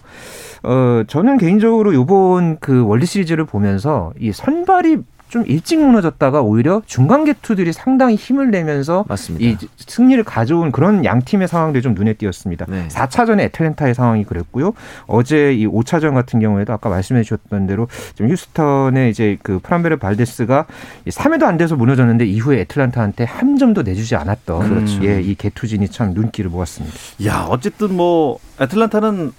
어, 0.63 1.03
저는 1.07 1.37
개인적으로 1.39 1.93
요번 1.95 2.57
그 2.59 2.85
월드 2.85 3.05
시리즈를 3.07 3.45
보면서 3.45 4.13
이 4.19 4.31
선발이 4.31 4.97
좀 5.31 5.45
일찍 5.47 5.79
무너졌다가 5.79 6.41
오히려 6.41 6.81
중간 6.85 7.23
계투들이 7.23 7.71
상당히 7.71 8.15
힘을 8.15 8.51
내면서 8.51 9.05
맞습니다. 9.07 9.45
이 9.45 9.57
승리를 9.77 10.21
가져온 10.25 10.73
그런 10.73 11.05
양 11.05 11.21
팀의 11.21 11.47
상황들이 11.47 11.81
좀 11.81 11.93
눈에 11.93 12.15
띄었습니다. 12.15 12.65
네. 12.67 12.89
4차전에 12.89 13.39
애틀랜타의 13.39 13.95
상황이 13.95 14.25
그랬고요. 14.25 14.73
어제 15.07 15.53
이 15.53 15.65
5차전 15.65 16.15
같은 16.15 16.41
경우에도 16.41 16.73
아까 16.73 16.89
말씀해 16.89 17.23
주셨던 17.23 17.65
대로 17.65 17.87
좀 18.15 18.27
휴스턴의 18.29 19.09
이제 19.09 19.37
그 19.41 19.59
프람베르 19.63 19.99
발데스가 19.99 20.65
3회도 21.07 21.43
안 21.43 21.55
돼서 21.55 21.77
무너졌는데 21.77 22.25
이후에 22.25 22.59
애틀란타한테 22.61 23.23
한 23.23 23.57
점도 23.57 23.83
내주지 23.83 24.17
않았던 24.17 24.67
그렇죠. 24.67 25.05
예, 25.05 25.21
이 25.21 25.35
계투진이 25.35 25.87
참 25.87 26.13
눈길을 26.13 26.49
모았습니다. 26.51 26.93
야, 27.25 27.45
어쨌든 27.49 27.95
뭐 27.95 28.37
애틀란타는 28.59 29.31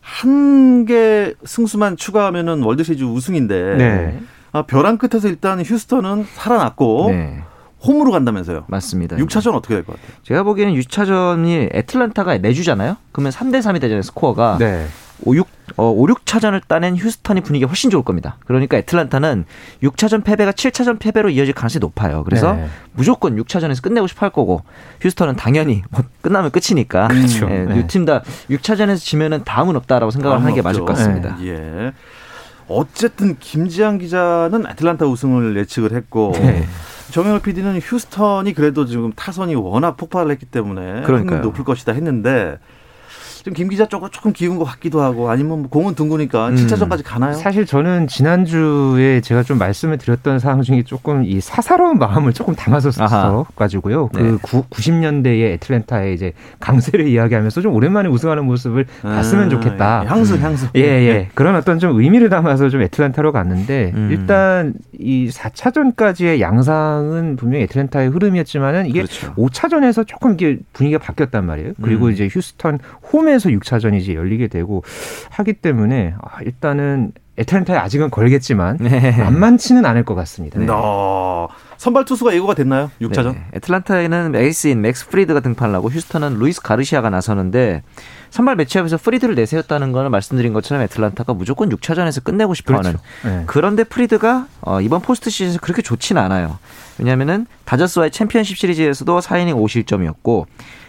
한 0.00 0.84
개 0.86 1.34
승수만 1.44 1.96
추가하면은 1.96 2.62
월드 2.62 2.84
시리즈 2.84 3.04
우승인데 3.04 3.76
네. 3.76 4.18
아, 4.56 4.62
벼랑 4.62 4.98
끝에서 4.98 5.28
일단 5.28 5.60
휴스턴은 5.60 6.26
살아났고 6.34 7.08
네. 7.10 7.42
홈으로 7.86 8.10
간다면서요. 8.10 8.64
맞습니다. 8.68 9.16
6차전 9.16 9.54
어떻게 9.54 9.74
될 9.74 9.84
것 9.84 9.94
같아요? 10.00 10.16
제가 10.22 10.42
보기에는 10.42 10.74
6차전이 10.74 11.74
애틀란타가 11.74 12.38
내주잖아요. 12.38 12.96
그러면 13.12 13.32
3대 13.32 13.60
3이 13.60 13.80
되잖아요. 13.80 14.02
스코어가. 14.02 14.56
네. 14.58 14.86
5, 15.22 15.34
6, 15.34 15.46
어, 15.76 15.84
5, 15.90 16.06
6차전을 16.08 16.60
따낸 16.68 16.94
휴스턴이 16.94 17.40
분위기가 17.40 17.70
훨씬 17.70 17.88
좋을 17.88 18.02
겁니다. 18.02 18.36
그러니까 18.46 18.76
애틀란타는 18.76 19.46
6차전 19.82 20.22
패배가 20.24 20.52
7차전 20.52 20.98
패배로 20.98 21.30
이어질 21.30 21.54
가능성이 21.54 21.80
높아요. 21.80 22.22
그래서 22.24 22.52
네. 22.54 22.66
무조건 22.92 23.36
6차전에서 23.36 23.82
끝내고 23.82 24.08
싶어 24.08 24.26
할 24.26 24.30
거고 24.30 24.62
휴스턴은 25.00 25.36
당연히 25.36 25.82
뭐 25.90 26.02
끝나면 26.20 26.50
끝이니까 26.50 27.08
그렇죠. 27.08 27.48
예, 27.50 27.64
네. 27.64 27.74
두팀 27.76 28.04
다 28.04 28.22
6차전에서 28.50 28.98
지면은 28.98 29.42
다음은 29.44 29.74
없다라고 29.76 30.10
생각을 30.10 30.38
하는 30.40 30.54
게 30.54 30.60
맞을 30.60 30.80
것. 30.80 30.88
같습니다. 30.88 31.38
예. 31.44 31.92
어쨌든 32.68 33.36
김지한 33.38 33.98
기자는 33.98 34.66
애틀란타 34.66 35.06
우승을 35.06 35.56
예측을 35.56 35.92
했고 35.92 36.32
네. 36.34 36.64
정영혁 37.12 37.42
PD는 37.42 37.78
휴스턴이 37.80 38.52
그래도 38.52 38.84
지금 38.86 39.12
타선이 39.12 39.54
워낙 39.54 39.96
폭발을 39.96 40.30
했기 40.32 40.46
때문에 40.46 41.02
그러니까요. 41.02 41.16
확률이 41.16 41.40
높을 41.42 41.64
것이다 41.64 41.92
했는데 41.92 42.58
좀김 43.46 43.68
기자 43.68 43.86
쪽은 43.86 44.08
조금 44.10 44.32
기운 44.32 44.58
것 44.58 44.64
같기도 44.64 45.00
하고 45.00 45.30
아니면 45.30 45.60
뭐 45.60 45.70
공은 45.70 45.94
둥그니까 45.94 46.48
음. 46.48 46.56
7차전까지 46.56 47.02
가나요? 47.04 47.34
사실 47.34 47.64
저는 47.64 48.08
지난주에 48.08 49.20
제가 49.20 49.44
좀 49.44 49.58
말씀을 49.58 49.98
드렸던 49.98 50.40
사항 50.40 50.62
중에 50.62 50.82
조금 50.82 51.24
이 51.24 51.40
사사로운 51.40 51.98
마음을 51.98 52.32
조금 52.32 52.54
담아서. 52.54 52.90
가지고요. 53.54 54.10
네. 54.14 54.20
그 54.20 54.38
구, 54.42 54.62
90년대의 54.64 55.54
애틀랜타의 55.54 56.14
이제 56.14 56.32
강세를 56.58 57.06
이야기하면서 57.06 57.60
좀 57.60 57.74
오랜만에 57.74 58.08
우승하는 58.08 58.44
모습을 58.44 58.86
봤으면 59.02 59.46
아, 59.46 59.48
좋겠다. 59.48 60.04
향수 60.06 60.36
향수. 60.38 60.66
예, 60.74 60.80
예. 60.80 61.28
그런 61.34 61.54
어떤 61.54 61.78
좀 61.78 62.00
의미를 62.00 62.28
담아서 62.28 62.68
좀 62.68 62.82
애틀랜타로 62.82 63.30
갔는데 63.32 63.92
음. 63.94 64.08
일단 64.10 64.74
이 64.98 65.28
4차전까지의 65.28 66.40
양상은 66.40 67.36
분명히 67.36 67.64
애틀랜타의 67.64 68.08
흐름이었지만은 68.08 68.86
이게 68.86 69.02
그렇죠. 69.02 69.34
5차전에서 69.34 70.06
조금 70.06 70.34
이게 70.34 70.58
분위기가 70.72 71.02
바뀌었단 71.02 71.44
말이에요. 71.44 71.72
그리고 71.82 72.06
음. 72.06 72.12
이제 72.12 72.28
휴스턴 72.30 72.78
홈에서 73.12 73.48
6차전이 73.48 73.96
이제 73.96 74.14
열리게 74.14 74.48
되고 74.48 74.82
하기 75.30 75.54
때문에 75.54 76.14
아, 76.20 76.42
일단은 76.42 77.12
애틀랜타에 77.38 77.76
아직은 77.76 78.10
걸겠지만 78.10 78.78
네. 78.80 79.12
만만치는 79.12 79.84
않을 79.84 80.04
것 80.04 80.14
같습니다. 80.14 80.58
네. 80.58 80.66
어, 80.70 81.48
선발 81.76 82.06
투수가 82.06 82.34
예고가 82.34 82.54
됐나요? 82.54 82.90
6차전? 83.00 83.34
네. 83.34 83.44
애틀란타에는 83.54 84.34
에이스인 84.34 84.80
맥스 84.80 85.06
프리드가 85.08 85.40
등판을 85.40 85.74
하고 85.74 85.90
휴스턴은 85.90 86.38
루이스 86.38 86.62
가르시아가 86.62 87.10
나서는데 87.10 87.82
선발 88.30 88.56
매치업에서 88.56 88.96
프리드를 88.96 89.34
내세웠다는 89.34 89.92
거는 89.92 90.10
말씀드린 90.10 90.54
것처럼 90.54 90.82
애틀란타가 90.84 91.34
무조건 91.34 91.68
6차전에서 91.68 92.24
끝내고 92.24 92.54
싶어하는 92.54 92.96
네. 93.24 93.42
그런데 93.46 93.84
프리드가 93.84 94.46
어, 94.62 94.80
이번 94.80 95.02
포스트 95.02 95.28
시즌에서 95.28 95.58
그렇게 95.60 95.82
좋지는 95.82 96.20
않아요. 96.22 96.58
왜냐하면은 96.98 97.46
다저스와의 97.66 98.12
챔피언십 98.12 98.56
시리즈에서도 98.56 99.20
4이닝 99.20 99.54
5실점이었고 99.54 100.46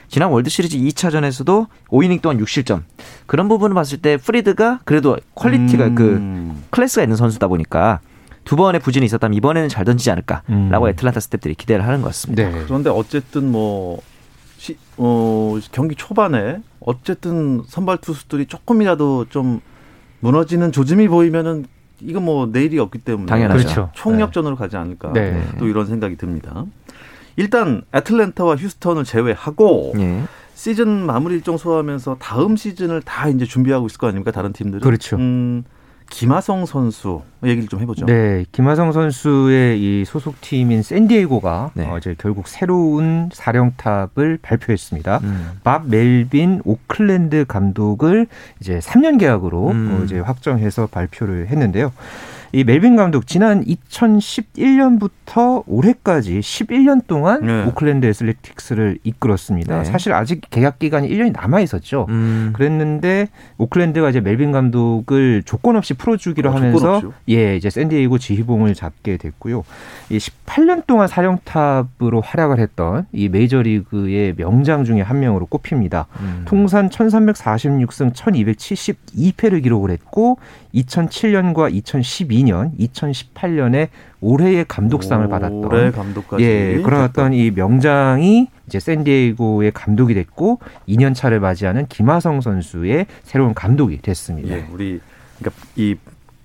지난 0.10 0.30
월드 0.30 0.50
시리즈 0.50 0.78
2차전에서도 0.78 1.68
5이닝 1.90 2.22
동안 2.22 2.38
6실점. 2.40 2.84
그런 3.26 3.48
부분을 3.48 3.74
봤을 3.74 3.98
때 4.00 4.18
프리드가 4.18 4.80
그래도 4.86 5.18
퀄리티가 5.36 5.94
그 5.94 6.16
음. 6.16 6.64
클래스가 6.70 7.04
있는 7.04 7.16
선수다 7.18 7.48
보니까 7.48 8.00
두 8.46 8.56
번의 8.56 8.80
부진이 8.80 9.06
있었다면 9.06 9.34
이번에는 9.36 9.68
잘 9.68 9.84
던지지 9.84 10.10
않을까라고 10.12 10.86
음. 10.86 10.90
애틀란타 10.90 11.20
스탭들이 11.20 11.58
기대를 11.58 11.86
하는 11.86 12.02
것 12.02 12.08
같습니다. 12.08 12.50
네. 12.50 12.64
그런데 12.66 12.90
어쨌든 12.90 13.52
뭐 13.52 14.00
시, 14.58 14.78
어, 14.96 15.58
경기 15.72 15.96
초반에 15.96 16.62
어쨌든 16.80 17.62
선발 17.68 17.98
투수들이 17.98 18.46
조금이라도 18.46 19.26
좀 19.30 19.60
무너지는 20.22 20.72
조짐이 20.72 21.10
보이면은 21.10 21.66
이거 22.00 22.20
뭐 22.20 22.46
내일이 22.46 22.80
없기 22.80 23.00
때문에 23.00 23.26
당연하죠. 23.26 23.64
그렇죠. 23.64 23.90
총력전으로 23.94 24.56
가지 24.56 24.78
않을까 24.78 25.12
네. 25.14 25.46
또 25.60 25.68
이런 25.68 25.86
생각이 25.86 26.16
듭니다. 26.16 26.66
일단 27.38 27.84
애틀랜타와 27.94 28.56
휴스턴을 28.58 29.06
제외하고 29.06 29.94
예. 29.98 30.24
시즌 30.56 31.06
마무리 31.06 31.36
일정 31.36 31.56
소화하면서 31.56 32.18
다음 32.20 32.58
시즌을 32.58 33.04
다 33.04 33.30
이제 33.30 33.46
준비하고 33.46 33.86
있을 33.86 34.00
거 34.00 34.08
아닙니까 34.08 34.32
다른 34.32 34.52
팀들은 34.52 34.82
그렇죠. 34.82 35.16
음, 35.18 35.64
김하성 36.10 36.66
선수 36.66 37.22
얘기를 37.44 37.68
좀 37.68 37.80
해보죠. 37.82 38.08
네, 38.08 38.46
김하성 38.52 38.92
선수의 38.92 39.80
이 39.80 40.06
소속 40.06 40.42
팀인 40.42 40.82
샌디에고가 40.82 41.72
네. 41.76 41.88
어제 41.92 42.16
결국 42.18 42.48
새로운 42.48 43.30
사령탑을 43.32 44.40
발표했습니다. 44.42 45.20
음. 45.24 45.52
밥 45.64 45.88
멜빈 45.88 46.62
오클랜드 46.66 47.46
감독을 47.46 48.26
이제 48.60 48.80
3년 48.80 49.20
계약으로 49.20 49.70
음. 49.70 50.00
어, 50.00 50.04
이제 50.06 50.20
확정해서 50.20 50.88
발표를 50.88 51.48
했는데요. 51.48 51.92
이 52.54 52.64
멜빈 52.64 52.96
감독 52.96 53.28
지난 53.28 53.64
2011년부터 53.66 55.64
올해까지 55.68 56.40
11년 56.40 57.06
동안 57.08 57.46
네. 57.46 57.66
오클랜드 57.66 58.06
애슬레틱스를 58.06 59.00
이끌었습니다. 59.04 59.80
네. 59.80 59.84
사실 59.84 60.14
아직 60.14 60.42
계약 60.50 60.80
기간이 60.80 61.10
1년이 61.10 61.34
남아 61.34 61.60
있었죠. 61.62 62.06
음. 62.10 62.52
그랬는데 62.54 63.28
오클랜드가 63.58 64.10
이제 64.10 64.22
멜빈 64.22 64.52
감독을 64.52 65.44
조건 65.44 65.76
없이 65.76 65.94
풀어주기로 65.94 66.50
어, 66.50 66.54
하면서? 66.54 67.02
예 67.30 67.56
이제 67.56 67.70
샌디에이고 67.70 68.18
지휘봉을 68.18 68.74
잡게 68.76 69.18
됐고요. 69.18 69.64
이 70.10 70.18
18년 70.18 70.88
동안 70.88 71.08
사령탑으로 71.08 72.22
활약을 72.22 72.60
했던 72.60 73.06
이 73.12 73.28
메이저리그의 73.30 74.36
명장 74.38 74.86
중에 74.86 75.02
한 75.02 75.20
명으로 75.20 75.48
꼽힙니다. 75.48 76.08
음. 76.22 76.44
통산 76.46 76.90
1346승 76.90 78.14
1272패를 78.14 79.62
기록을 79.64 79.92
했고 79.92 80.38
2007년과 80.74 81.74
2012 81.74 82.37
년, 82.44 82.72
2018년에 82.80 83.90
올해의 84.20 84.66
감독상을 84.68 85.28
받았던 85.28 85.66
올해 85.66 85.92
감독까지. 85.92 86.44
예, 86.44 86.82
그런 86.84 87.04
어떤 87.04 87.34
이 87.34 87.52
명장이 87.52 88.48
이제 88.68 88.80
샌디에이고의 88.80 89.72
감독이 89.72 90.14
됐고 90.14 90.60
2년 90.88 91.14
차를 91.16 91.40
맞이하는 91.40 91.88
김하성 91.88 92.42
선수의 92.42 93.06
새로운 93.24 93.54
감독이 93.54 94.02
됐습니다. 94.02 94.56
예, 94.56 94.66
우리 94.72 95.00
그러니까 95.40 95.62
이 95.76 95.96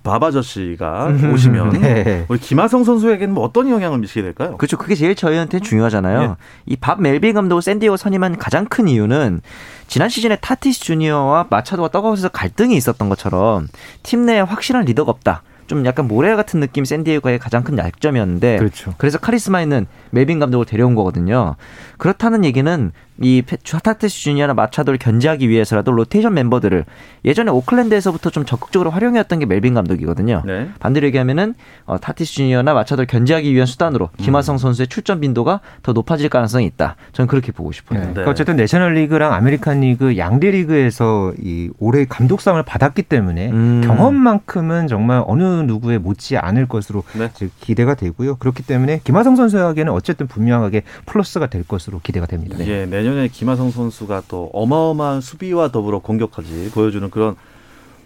바바저씨가 0.03 1.13
오시면 1.33 1.69
네. 1.81 2.25
우리 2.27 2.37
김하성 2.37 2.83
선수에게는 2.83 3.33
뭐 3.33 3.43
어떤 3.45 3.69
영향을 3.69 3.99
미치게 3.99 4.21
될까요? 4.21 4.57
그렇죠. 4.57 4.77
그게 4.77 4.95
제일 4.95 5.15
저희한테 5.15 5.59
중요하잖아요. 5.61 6.21
예. 6.21 6.35
이밥 6.65 7.01
멜빈 7.01 7.33
감독을 7.33 7.61
샌디에고 7.61 7.95
선임한 7.95 8.37
가장 8.37 8.65
큰 8.65 8.87
이유는 8.89 9.41
지난 9.87 10.09
시즌에 10.09 10.35
타티스 10.35 10.81
주니어와 10.81 11.47
마차도가 11.49 11.89
덕아웃에서 11.89 12.29
갈등이 12.29 12.75
있었던 12.75 13.07
것처럼 13.09 13.69
팀 14.03 14.25
내에 14.25 14.41
확실한 14.41 14.85
리더가 14.85 15.09
없다. 15.09 15.43
좀 15.67 15.85
약간 15.85 16.07
모래 16.07 16.35
같은 16.35 16.59
느낌 16.59 16.85
샌디에고의 16.85 17.39
가장 17.39 17.63
큰 17.63 17.77
약점이었는데 17.77 18.57
그렇죠. 18.57 18.93
그래서 18.97 19.17
카리스마 19.17 19.61
있는 19.61 19.87
멜빈 20.11 20.39
감독을 20.39 20.65
데려온 20.65 20.95
거거든요. 20.95 21.55
그렇다는 21.97 22.45
얘기는 22.45 22.91
이 23.21 23.43
타티스 23.83 24.15
주니어나 24.15 24.53
마차도를 24.53 24.97
견제하기 24.97 25.47
위해서라도 25.49 25.91
로테이션 25.91 26.33
멤버들을 26.33 26.85
예전에 27.25 27.51
오클랜드에서부터 27.51 28.29
좀 28.29 28.45
적극적으로 28.45 28.89
활용해왔던 28.89 29.39
게 29.39 29.45
멜빈 29.45 29.73
감독이거든요. 29.73 30.43
네. 30.45 30.69
반대로 30.79 31.07
얘기하면은 31.07 31.53
어, 31.85 31.97
타티스 31.99 32.33
주니어나 32.33 32.73
마차도를 32.73 33.07
견제하기 33.07 33.53
위한 33.53 33.65
수단으로 33.65 34.09
김하성 34.17 34.57
선수의 34.57 34.87
출전 34.87 35.19
빈도가 35.19 35.61
더 35.83 35.93
높아질 35.93 36.29
가능성이 36.29 36.65
있다. 36.65 36.95
저는 37.11 37.27
그렇게 37.27 37.51
보고 37.51 37.71
싶어요. 37.71 37.99
네. 37.99 38.09
그러니까 38.11 38.31
어쨌든 38.31 38.55
내셔널 38.55 38.93
리그랑 38.93 39.33
아메리칸 39.33 39.81
리그 39.81 40.17
양대 40.17 40.51
리그에서 40.51 41.33
이 41.39 41.69
올해 41.79 42.05
감독상을 42.05 42.61
받았기 42.63 43.03
때문에 43.03 43.51
음. 43.51 43.81
경험만큼은 43.85 44.87
정말 44.87 45.23
어느 45.27 45.43
누구에 45.43 45.97
못지 45.97 46.37
않을 46.37 46.67
것으로 46.67 47.03
네. 47.17 47.29
기대가 47.59 47.95
되고요. 47.95 48.35
그렇기 48.37 48.63
때문에 48.63 49.01
김하성 49.03 49.35
선수에게는 49.35 49.91
어쨌든 49.91 50.27
분명하게 50.27 50.83
플러스가 51.05 51.47
될 51.47 51.63
것으로 51.63 51.99
기대가 52.01 52.25
됩니다. 52.25 52.57
예, 52.61 52.85
내년에 53.03 53.27
김하성 53.27 53.71
선수가 53.71 54.23
또 54.29 54.49
어마어마한 54.53 55.19
수비와 55.21 55.69
더불어 55.69 55.99
공격까지 55.99 56.71
보여주는 56.73 57.09
그런 57.09 57.35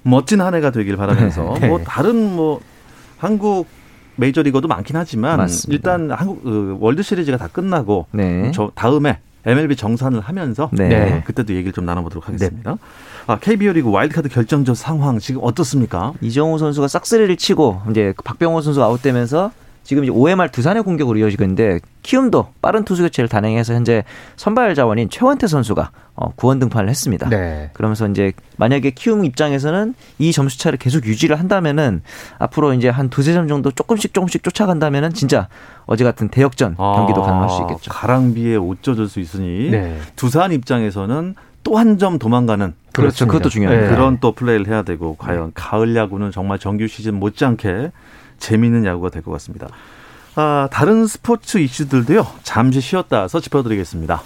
멋진 0.01 0.41
한 0.41 0.55
해가 0.55 0.71
되길 0.71 0.97
바라면서 0.97 1.55
네. 1.61 1.67
뭐 1.67 1.79
다른 1.83 2.35
뭐 2.35 2.59
한국 3.17 3.67
메이저리거도 4.15 4.67
많긴 4.67 4.95
하지만 4.95 5.37
맞습니다. 5.37 5.75
일단 5.75 6.11
한국 6.11 6.43
그 6.43 6.77
월드 6.79 7.03
시리즈가 7.03 7.37
다 7.37 7.47
끝나고 7.47 8.07
네. 8.11 8.51
저 8.53 8.71
다음에 8.73 9.19
MLB 9.45 9.75
정산을 9.75 10.19
하면서 10.19 10.69
네. 10.73 10.89
네. 10.89 11.23
그때도 11.23 11.53
얘기를 11.53 11.71
좀 11.71 11.85
나눠보도록 11.85 12.27
하겠습니다. 12.27 12.71
네. 12.71 12.77
아, 13.27 13.37
KBO 13.37 13.73
리그 13.73 13.91
와일드카드 13.91 14.29
결정전 14.29 14.73
상황 14.73 15.19
지금 15.19 15.41
어떻습니까? 15.43 16.13
이정우 16.21 16.57
선수가 16.57 16.87
싹쓸이를 16.87 17.37
치고 17.37 17.81
이제 17.91 18.13
박병호 18.23 18.61
선수 18.61 18.83
아웃되면서 18.83 19.51
지금 19.87 20.03
이제 20.03 20.11
OMR 20.11 20.49
두산의 20.51 20.83
공격으로 20.83 21.17
이어지고 21.17 21.45
있는데 21.45 21.79
키움도 22.03 22.49
빠른 22.61 22.83
투수 22.83 23.03
교체를 23.03 23.29
단행해서 23.29 23.73
현재 23.73 24.03
선발 24.35 24.75
자원인 24.75 25.09
최원태 25.09 25.47
선수가 25.47 25.91
어, 26.15 26.31
구원 26.35 26.59
등판을 26.59 26.89
했습니다. 26.89 27.29
네. 27.29 27.69
그러면서 27.71 28.05
이제 28.09 28.33
만약에 28.57 28.89
키움 28.91 29.23
입장에서는 29.23 29.93
이 30.19 30.33
점수 30.33 30.59
차를 30.59 30.77
계속 30.77 31.05
유지를 31.05 31.39
한다면은 31.39 32.01
앞으로 32.37 32.73
이제 32.73 32.89
한 32.89 33.09
두세 33.09 33.31
점 33.31 33.47
정도 33.47 33.71
조금씩 33.71 34.13
조금씩 34.13 34.43
쫓아간다면은 34.43 35.13
진짜 35.13 35.47
어제 35.85 36.03
같은 36.03 36.27
대역전 36.27 36.75
경기도 36.75 37.23
아, 37.23 37.27
가능할 37.27 37.49
수 37.49 37.61
있겠죠. 37.61 37.89
가랑비에 37.89 38.57
옷 38.57 38.83
젖을 38.83 39.07
수 39.07 39.21
있으니 39.21 39.69
네. 39.71 39.97
두산 40.17 40.51
입장에서는 40.51 41.35
또 41.63 41.77
한 41.77 41.97
점 41.97 42.19
도망가는 42.19 42.73
그렇죠. 42.91 43.25
그것도 43.25 43.47
중요해요. 43.47 43.81
네. 43.83 43.87
그런 43.89 44.17
또 44.19 44.33
플레이를 44.33 44.67
해야 44.67 44.83
되고 44.83 45.15
과연 45.15 45.51
가을 45.53 45.95
야구는 45.95 46.31
정말 46.31 46.59
정규 46.59 46.87
시즌 46.87 47.13
못지않게 47.15 47.91
재미있는 48.39 48.85
야구가 48.85 49.09
될 49.09 49.21
것 49.23 49.31
같습니다. 49.31 49.67
아, 50.35 50.67
다른 50.71 51.07
스포츠 51.07 51.57
이슈들도요. 51.57 52.25
잠시 52.43 52.79
쉬었다 52.81 53.21
와서 53.21 53.39
짚어드리겠습니다. 53.39 54.21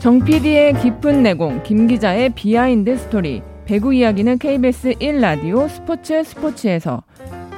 정 0.00 0.20
PD의 0.24 0.74
깊은 0.80 1.22
내공, 1.22 1.62
김 1.64 1.86
기자의 1.88 2.30
비하인드 2.30 2.96
스토리. 2.96 3.42
배구 3.64 3.92
이야기는 3.94 4.38
KBS 4.38 4.92
1라디오 5.00 5.68
스포츠 5.68 6.22
스포츠에서 6.22 7.02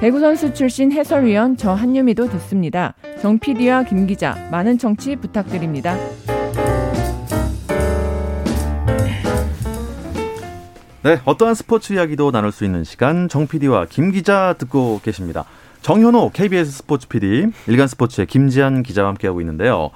배구 0.00 0.20
선수 0.20 0.54
출신 0.54 0.90
해설위원 0.90 1.58
저 1.58 1.72
한유미도 1.72 2.30
듣습니다. 2.30 2.94
정 3.20 3.38
PD와 3.38 3.82
김 3.82 4.06
기자 4.06 4.34
많은 4.50 4.78
청취 4.78 5.16
부탁드립니다. 5.16 5.94
네, 11.02 11.20
어떠한 11.24 11.54
스포츠 11.54 11.92
이야기도 11.92 12.32
나눌 12.32 12.50
수 12.50 12.64
있는 12.64 12.82
시간 12.82 13.28
정 13.28 13.46
PD와 13.46 13.86
김 13.88 14.10
기자 14.10 14.54
듣고 14.58 15.00
계십니다. 15.04 15.44
정현호 15.82 16.30
KBS 16.32 16.72
스포츠 16.72 17.06
PD, 17.06 17.46
일간 17.68 17.86
스포츠의 17.86 18.26
김지한 18.26 18.82
기자와 18.82 19.10
함께하고 19.10 19.40
있는데요. 19.40 19.90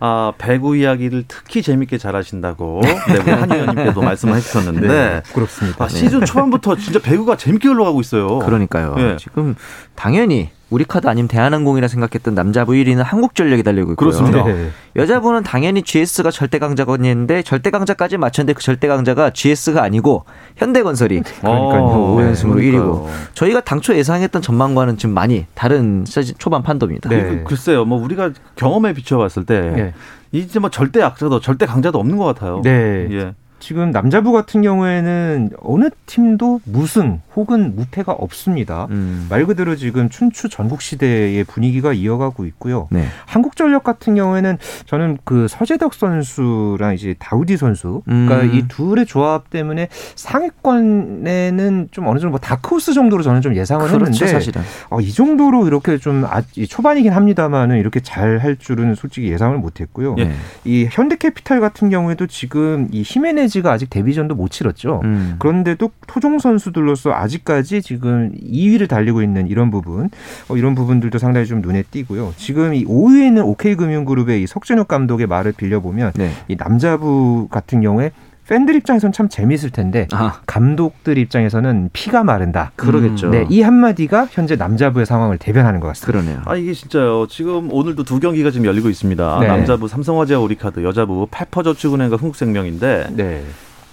아, 0.00 0.32
배구 0.38 0.76
이야기를 0.76 1.24
특히 1.28 1.62
재밌게 1.62 1.98
잘하신다고 1.98 2.80
네, 3.08 3.18
우리 3.18 3.30
한 3.30 3.50
의원님께도 3.50 4.00
말씀을 4.00 4.36
해주셨는데 4.36 4.88
네, 4.88 5.22
그렇습니다. 5.32 5.84
아, 5.84 5.88
시즌 5.88 6.24
초반부터 6.24 6.76
진짜 6.76 7.00
배구가 7.00 7.36
재밌게 7.36 7.68
흘러가고 7.68 8.00
있어요. 8.00 8.38
그러니까요. 8.38 8.94
네. 8.96 9.16
지금 9.18 9.54
당연히 9.94 10.50
우리 10.68 10.84
카드 10.84 11.06
아니면 11.06 11.28
대한항공이라 11.28 11.86
생각했던 11.86 12.34
남자부 12.34 12.72
1위는 12.72 13.02
한국전력이 13.02 13.62
달리고 13.62 13.92
있고요. 13.92 14.10
그렇습니다. 14.10 14.44
네. 14.44 14.70
여자부는 14.96 15.44
당연히 15.44 15.82
GS가 15.82 16.30
절대 16.30 16.58
강자거든요 16.58 17.26
절대 17.42 17.70
강자까지 17.70 18.16
맞췄는데 18.16 18.54
그 18.54 18.62
절대 18.62 18.88
강자가 18.88 19.30
GS가 19.30 19.82
아니고 19.82 20.24
현대건설이 20.56 21.22
그러니까요. 21.22 22.16
5연승으로 22.16 22.56
네, 22.56 22.72
1위고 22.72 23.06
저희가 23.34 23.60
당초 23.60 23.96
예상했던 23.96 24.42
전망과는 24.42 24.96
지금 24.96 25.14
많이 25.14 25.46
다른 25.54 26.04
초반 26.38 26.62
판도입니다. 26.62 27.08
네. 27.10 27.22
그, 27.22 27.44
글쎄요. 27.44 27.84
뭐 27.84 28.02
우리가 28.02 28.30
경험에 28.56 28.92
비춰봤을 28.92 29.44
때 29.46 29.60
네. 29.60 29.94
이제 30.32 30.58
뭐 30.58 30.70
절대 30.70 31.00
약자도 31.00 31.40
절대 31.40 31.66
강자도 31.66 31.98
없는 32.00 32.16
것 32.16 32.24
같아요. 32.24 32.60
네. 32.64 33.06
예. 33.12 33.34
지금 33.66 33.90
남자부 33.90 34.30
같은 34.30 34.62
경우에는 34.62 35.50
어느 35.60 35.88
팀도 36.06 36.60
무승 36.62 37.20
혹은 37.34 37.74
무패가 37.74 38.12
없습니다. 38.12 38.86
음. 38.90 39.26
말 39.28 39.44
그대로 39.44 39.74
지금 39.74 40.08
춘추 40.08 40.48
전국 40.48 40.80
시대의 40.80 41.42
분위기가 41.42 41.92
이어가고 41.92 42.44
있고요. 42.46 42.86
네. 42.92 43.06
한국전력 43.26 43.82
같은 43.82 44.14
경우에는 44.14 44.58
저는 44.86 45.18
그 45.24 45.48
서재덕 45.48 45.94
선수랑 45.94 46.94
이제 46.94 47.16
다우디 47.18 47.56
선수, 47.56 48.02
그러니까 48.04 48.42
음. 48.42 48.54
이 48.54 48.68
둘의 48.68 49.04
조합 49.04 49.50
때문에 49.50 49.88
상위권에는 50.14 51.88
좀 51.90 52.06
어느 52.06 52.20
정도 52.20 52.30
뭐 52.30 52.38
다크호스 52.38 52.94
정도로 52.94 53.24
저는 53.24 53.40
좀 53.40 53.56
예상을 53.56 53.84
그렇죠, 53.84 54.04
했는데 54.06 54.26
사실은. 54.28 54.62
어, 54.90 55.00
이 55.00 55.10
정도로 55.12 55.66
이렇게 55.66 55.98
좀 55.98 56.24
아, 56.24 56.40
초반이긴 56.68 57.12
합니다만은 57.12 57.78
이렇게 57.78 57.98
잘 57.98 58.36
할 58.36 58.56
줄은 58.56 58.94
솔직히 58.94 59.28
예상을 59.32 59.56
못했고요. 59.58 60.14
예. 60.18 60.30
이 60.64 60.86
현대캐피탈 60.90 61.58
같은 61.60 61.88
경우에도 61.88 62.26
지금 62.26 62.88
이 62.92 63.02
히메네 63.04 63.46
히 63.46 63.55
메네즈가 63.56 63.72
아직 63.72 63.90
데뷔전도 63.90 64.34
못 64.34 64.50
치렀죠. 64.50 65.00
음. 65.04 65.36
그런데도 65.38 65.90
토종 66.06 66.38
선수들로서 66.38 67.12
아직까지 67.12 67.82
지금 67.82 68.32
2위를 68.32 68.88
달리고 68.88 69.22
있는 69.22 69.48
이런 69.48 69.70
부분, 69.70 70.10
어, 70.48 70.56
이런 70.56 70.74
부분들도 70.74 71.18
상당히 71.18 71.46
좀 71.46 71.60
눈에 71.60 71.82
띄고요. 71.82 72.34
지금 72.36 72.74
이 72.74 72.84
5위에 72.84 73.26
있는 73.26 73.42
OK금융그룹의 73.42 74.42
이 74.42 74.46
석진욱 74.46 74.88
감독의 74.88 75.26
말을 75.26 75.52
빌려보면 75.52 76.12
네. 76.14 76.30
이 76.48 76.56
남자부 76.56 77.48
같은 77.50 77.80
경우에 77.80 78.12
팬들 78.48 78.76
입장에서는 78.76 79.12
참 79.12 79.28
재미있을 79.28 79.70
텐데 79.70 80.06
아. 80.12 80.40
감독들 80.46 81.18
입장에서는 81.18 81.90
피가 81.92 82.24
마른다. 82.24 82.72
그러겠죠. 82.76 83.30
네, 83.30 83.46
이 83.48 83.60
한마디가 83.62 84.28
현재 84.30 84.56
남자부의 84.56 85.04
상황을 85.04 85.38
대변하는 85.38 85.80
것 85.80 85.88
같습니다. 85.88 86.12
그러네요. 86.12 86.42
아 86.46 86.56
이게 86.56 86.72
진짜요. 86.72 87.26
지금 87.28 87.72
오늘도 87.72 88.04
두 88.04 88.20
경기가 88.20 88.50
지금 88.50 88.66
열리고 88.66 88.88
있습니다. 88.88 89.38
네. 89.40 89.46
남자부 89.48 89.88
삼성화재와 89.88 90.40
우리카드, 90.40 90.84
여자부 90.84 91.26
페퍼저축은행과 91.30 92.16
흥국생명인데 92.16 93.08
네. 93.12 93.44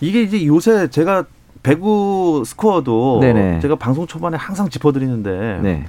이게 0.02 0.22
이제 0.22 0.46
요새 0.46 0.88
제가 0.89 1.26
배구 1.63 2.44
스코어도 2.46 3.20
네네. 3.22 3.60
제가 3.62 3.76
방송 3.76 4.06
초반에 4.06 4.38
항상 4.38 4.70
짚어드리는데. 4.70 5.88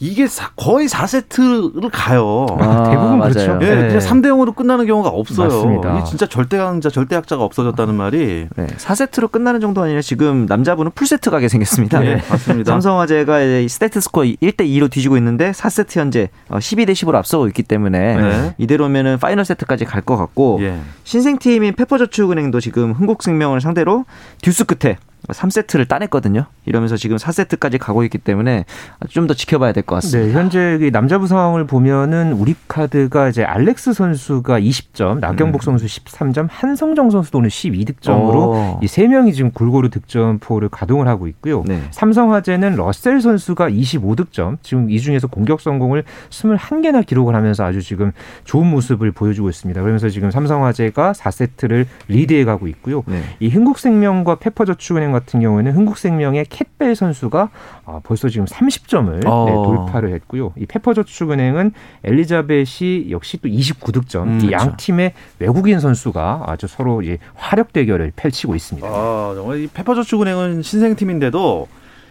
네. 0.00 0.06
이게 0.06 0.26
거의 0.56 0.88
4세트를 0.88 1.90
가요. 1.92 2.46
아, 2.58 2.88
대부분 2.90 3.20
그렇죠. 3.20 3.58
예, 3.62 3.74
네. 3.74 3.86
그냥 3.88 3.98
3대 3.98 4.26
0으로 4.26 4.54
끝나는 4.54 4.86
경우가 4.86 5.10
없어요. 5.10 5.48
맞습니다. 5.48 5.98
이게 5.98 6.04
진짜 6.04 6.26
절대 6.26 6.56
강자, 6.58 6.88
절대 6.90 7.16
약자가 7.16 7.44
없어졌다는 7.44 7.94
말이 7.94 8.48
네. 8.56 8.66
4세트로 8.66 9.30
끝나는 9.30 9.60
정도 9.60 9.82
아니라 9.82 10.00
지금 10.00 10.46
남자분은 10.46 10.92
풀세트 10.94 11.30
가게 11.30 11.48
생겼습니다. 11.48 12.00
네, 12.00 12.22
맞습니다. 12.30 12.72
삼성화재가 12.72 13.38
세트 13.68 14.00
스코어 14.00 14.24
1대 14.24 14.60
2로 14.62 14.90
뒤지고 14.90 15.16
있는데 15.18 15.50
4세트 15.52 15.98
현재 15.98 16.30
12대 16.48 16.90
어, 16.90 16.92
10으로 16.92 17.14
앞서고 17.16 17.46
있기 17.48 17.62
때문에 17.62 18.16
네. 18.16 18.54
이대로면은 18.58 19.18
파이널 19.18 19.44
세트까지 19.44 19.84
갈 19.84 20.00
것 20.00 20.16
같고 20.16 20.58
예. 20.62 20.78
신생팀인 21.04 21.74
페퍼저축은행도 21.74 22.58
지금 22.60 22.92
흥국생명을 22.92 23.60
상대로 23.60 24.06
듀스 24.40 24.64
끝에 24.64 24.96
3세트를 25.28 25.86
따냈거든요. 25.88 26.46
이러면서 26.66 26.96
지금 26.96 27.16
4세트까지 27.16 27.78
가고 27.78 28.02
있기 28.04 28.18
때문에 28.18 28.64
좀 29.08 29.26
더 29.26 29.34
지켜봐야 29.34 29.72
될 29.72 29.82
것 29.84 29.96
같습니다. 29.96 30.26
네, 30.26 30.32
현재 30.32 30.90
남자부 30.92 31.26
상황을 31.26 31.66
보면은 31.66 32.32
우리 32.32 32.54
카드가 32.68 33.28
이제 33.28 33.44
알렉스 33.44 33.92
선수가 33.92 34.60
20점, 34.60 35.20
나경복 35.20 35.62
음. 35.62 35.64
선수 35.64 35.86
13점, 35.86 36.48
한성정 36.50 37.10
선수도 37.10 37.38
오늘 37.38 37.50
12득점으로 37.50 38.82
이 38.82 38.86
세 38.86 39.06
명이 39.06 39.32
지금 39.34 39.50
골고루 39.52 39.88
득점포를 39.90 40.68
가동을 40.68 41.06
하고 41.06 41.26
있고요. 41.28 41.62
네. 41.66 41.80
삼성화재는 41.92 42.74
러셀 42.76 43.20
선수가 43.20 43.70
25득점, 43.70 44.56
지금 44.62 44.90
이 44.90 44.98
중에서 45.00 45.26
공격 45.28 45.60
성공을 45.60 46.04
21개나 46.30 47.04
기록을 47.06 47.34
하면서 47.34 47.64
아주 47.64 47.82
지금 47.82 48.12
좋은 48.44 48.66
모습을 48.66 49.12
보여주고 49.12 49.48
있습니다. 49.48 49.80
그러면서 49.80 50.08
지금 50.08 50.30
삼성화재가 50.30 51.12
4세트를 51.12 51.86
리드해 52.08 52.44
가고 52.44 52.66
있고요. 52.68 53.04
네. 53.06 53.22
이 53.38 53.48
흥국생명과 53.48 54.36
페퍼저축은행 54.36 55.09
축구은행 55.10 55.12
같은 55.12 55.40
경우에는 55.40 55.72
흥국생명의 55.72 56.46
캣벨 56.48 56.94
선수가 56.94 57.50
아, 57.84 58.00
벌써 58.02 58.28
지금 58.28 58.46
30점을 58.46 59.26
어. 59.26 59.44
네, 59.44 59.52
돌파를 59.52 60.14
했고요. 60.14 60.52
이 60.56 60.66
페퍼저축은행은 60.66 61.72
엘리자벳이 62.04 63.10
역시 63.10 63.38
또 63.38 63.48
29득점. 63.48 64.22
음, 64.22 64.40
이양 64.42 64.60
그렇죠. 64.60 64.76
팀의 64.78 65.12
외국인 65.38 65.80
선수가 65.80 66.44
아주 66.46 66.66
서로 66.66 67.02
이제 67.02 67.18
화력 67.34 67.72
대결을 67.72 68.12
펼치고 68.16 68.54
있습니다. 68.54 68.86
아, 68.88 69.32
정말 69.34 69.60
이 69.60 69.66
페퍼저축은행은 69.66 70.62
신생팀인데도 70.62 71.68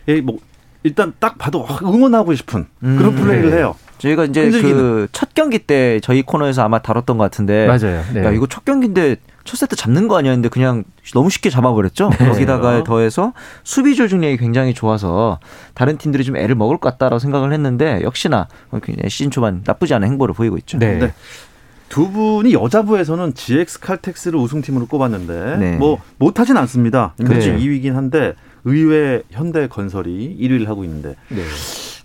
예, 0.10 0.22
뭐 0.22 0.38
일단 0.84 1.14
딱 1.20 1.38
봐도 1.38 1.66
아, 1.68 1.80
응원하고 1.84 2.34
싶은 2.36 2.66
그런 2.80 3.06
음, 3.06 3.16
플레이를 3.16 3.52
네. 3.52 3.58
해요. 3.58 3.76
저희가 3.98 4.26
이제. 4.26 4.50
그 4.50 5.08
첫 5.12 5.34
경기 5.34 5.60
때 5.60 6.00
저희 6.02 6.22
코너에서 6.22 6.64
아마 6.64 6.80
다뤘던 6.80 7.18
것 7.18 7.24
같은데 7.26 7.68
맞아요. 7.68 8.04
네. 8.14 8.24
야 8.24 8.32
이거 8.32 8.48
첫 8.48 8.64
경기인데 8.66 9.18
첫 9.44 9.58
세트 9.58 9.76
잡는 9.76 10.08
거 10.08 10.18
아니었는데 10.18 10.50
그냥 10.50 10.84
너무 11.14 11.30
쉽게 11.30 11.50
잡아버렸죠. 11.50 12.10
네. 12.20 12.28
여기다가 12.28 12.84
더해서 12.84 13.34
수비 13.64 13.96
조직력이 13.96 14.38
굉장히 14.38 14.74
좋아서 14.74 15.40
다른 15.74 15.98
팀들이 15.98 16.24
좀 16.24 16.38
애를 16.38 16.56
먹을 16.56 16.78
것 16.78 16.90
같다라고 16.92 17.20
생각을 17.20 17.52
했는데 17.54 18.02
역시나 18.04 18.48
굉장히 18.84 19.10
시즌 19.10 19.32
초반 19.32 19.62
나쁘지 19.66 19.94
않은 19.96 20.08
행보를 20.08 20.34
보이고 20.34 20.58
있죠. 20.58 20.78
네. 20.78 20.98
네. 21.00 21.14
두 21.90 22.12
분이 22.12 22.54
여자부에서는 22.54 23.34
GX 23.34 23.80
칼텍스를 23.80 24.38
우승팀으로 24.40 24.86
꼽았는데 24.86 25.58
네. 25.58 25.78
뭐 25.78 26.00
못하진 26.18 26.56
않습니다. 26.58 27.16
그렇죠. 27.18 27.50
2위긴 27.50 27.94
한데 27.94 28.36
의외 28.66 29.22
현대건설이 29.32 30.38
1위를 30.40 30.68
하고 30.68 30.84
있는데 30.84 31.16
네. 31.30 31.44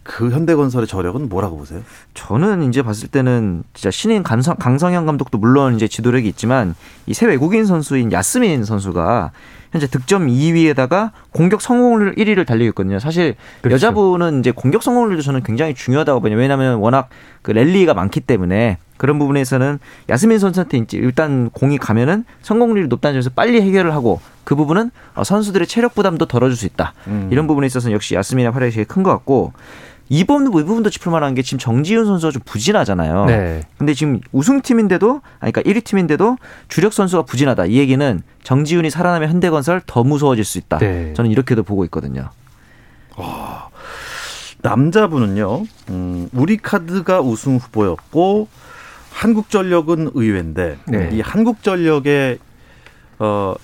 그 0.02 0.30
현대건설의 0.30 0.86
저력은 0.86 1.28
뭐라고 1.30 1.56
보세요? 1.56 1.80
저는 2.12 2.62
이제 2.68 2.82
봤을 2.82 3.08
때는 3.08 3.62
진짜 3.72 3.90
신인 3.90 4.22
강성, 4.22 4.54
강성현 4.56 5.06
감독도 5.06 5.38
물론 5.38 5.76
이제 5.76 5.88
지도력이 5.88 6.28
있지만 6.28 6.74
이 7.06 7.14
새 7.14 7.26
외국인 7.26 7.64
선수인 7.64 8.12
야스민 8.12 8.64
선수가 8.64 9.32
현재 9.72 9.86
득점 9.88 10.28
2위에다가 10.28 11.10
공격 11.32 11.60
성공률 11.62 12.14
1위를 12.16 12.46
달리고 12.46 12.68
있거든요. 12.68 12.98
사실 13.00 13.34
그렇죠. 13.62 13.74
여자분은 13.74 14.40
이제 14.40 14.50
공격 14.52 14.82
성공률도 14.82 15.22
저는 15.22 15.42
굉장히 15.42 15.74
중요하다고 15.74 16.20
봐요. 16.20 16.36
왜냐하면 16.36 16.76
워낙 16.76 17.08
그 17.42 17.50
랠리가 17.52 17.94
많기 17.94 18.20
때문에 18.20 18.78
그런 18.96 19.18
부분에서는 19.18 19.78
야스민 20.08 20.38
선수한테 20.38 20.78
이제 20.78 20.98
일단 20.98 21.50
공이 21.50 21.78
가면은 21.78 22.24
성공률이 22.42 22.88
높다는 22.88 23.14
점에서 23.14 23.30
빨리 23.30 23.60
해결을 23.60 23.92
하고 23.94 24.20
그 24.44 24.54
부분은 24.54 24.90
어, 25.14 25.24
선수들의 25.24 25.66
체력 25.66 25.94
부담도 25.94 26.26
덜어줄 26.26 26.56
수 26.56 26.66
있다. 26.66 26.94
음. 27.08 27.28
이런 27.32 27.46
부분에 27.46 27.66
있어서는 27.66 27.94
역시 27.94 28.14
야스민의 28.14 28.52
활약이 28.52 28.72
제일 28.72 28.86
큰 28.86 29.02
것 29.02 29.10
같고 29.10 29.52
이번 30.10 30.46
이 30.46 30.50
부분도 30.50 30.90
짚을 30.90 31.10
만한 31.10 31.34
게 31.34 31.40
지금 31.42 31.58
정지훈 31.58 32.04
선수가 32.04 32.30
좀 32.30 32.42
부진하잖아요. 32.44 33.24
네. 33.24 33.62
근데 33.78 33.94
지금 33.94 34.20
우승팀인데도 34.32 35.22
아니 35.40 35.50
그러니까 35.50 35.62
1위 35.62 35.82
팀인데도 35.82 36.36
주력 36.68 36.92
선수가 36.92 37.22
부진하다. 37.22 37.66
이 37.66 37.76
얘기는 37.78 38.22
정지훈이 38.42 38.90
살아나면 38.90 39.30
현대건설 39.30 39.80
더 39.86 40.04
무서워질 40.04 40.44
수 40.44 40.58
있다. 40.58 40.78
네. 40.78 41.14
저는 41.14 41.30
이렇게도 41.30 41.62
보고 41.62 41.84
있거든요. 41.86 42.28
남자분은요. 44.62 45.64
음, 45.90 46.28
우리 46.32 46.56
카드가 46.56 47.20
우승 47.20 47.56
후보였고 47.56 48.48
한국전력은 49.14 50.10
의외인데 50.14 50.76
네. 50.88 51.10
이 51.12 51.20
한국전력의 51.20 52.38
어 53.20 53.54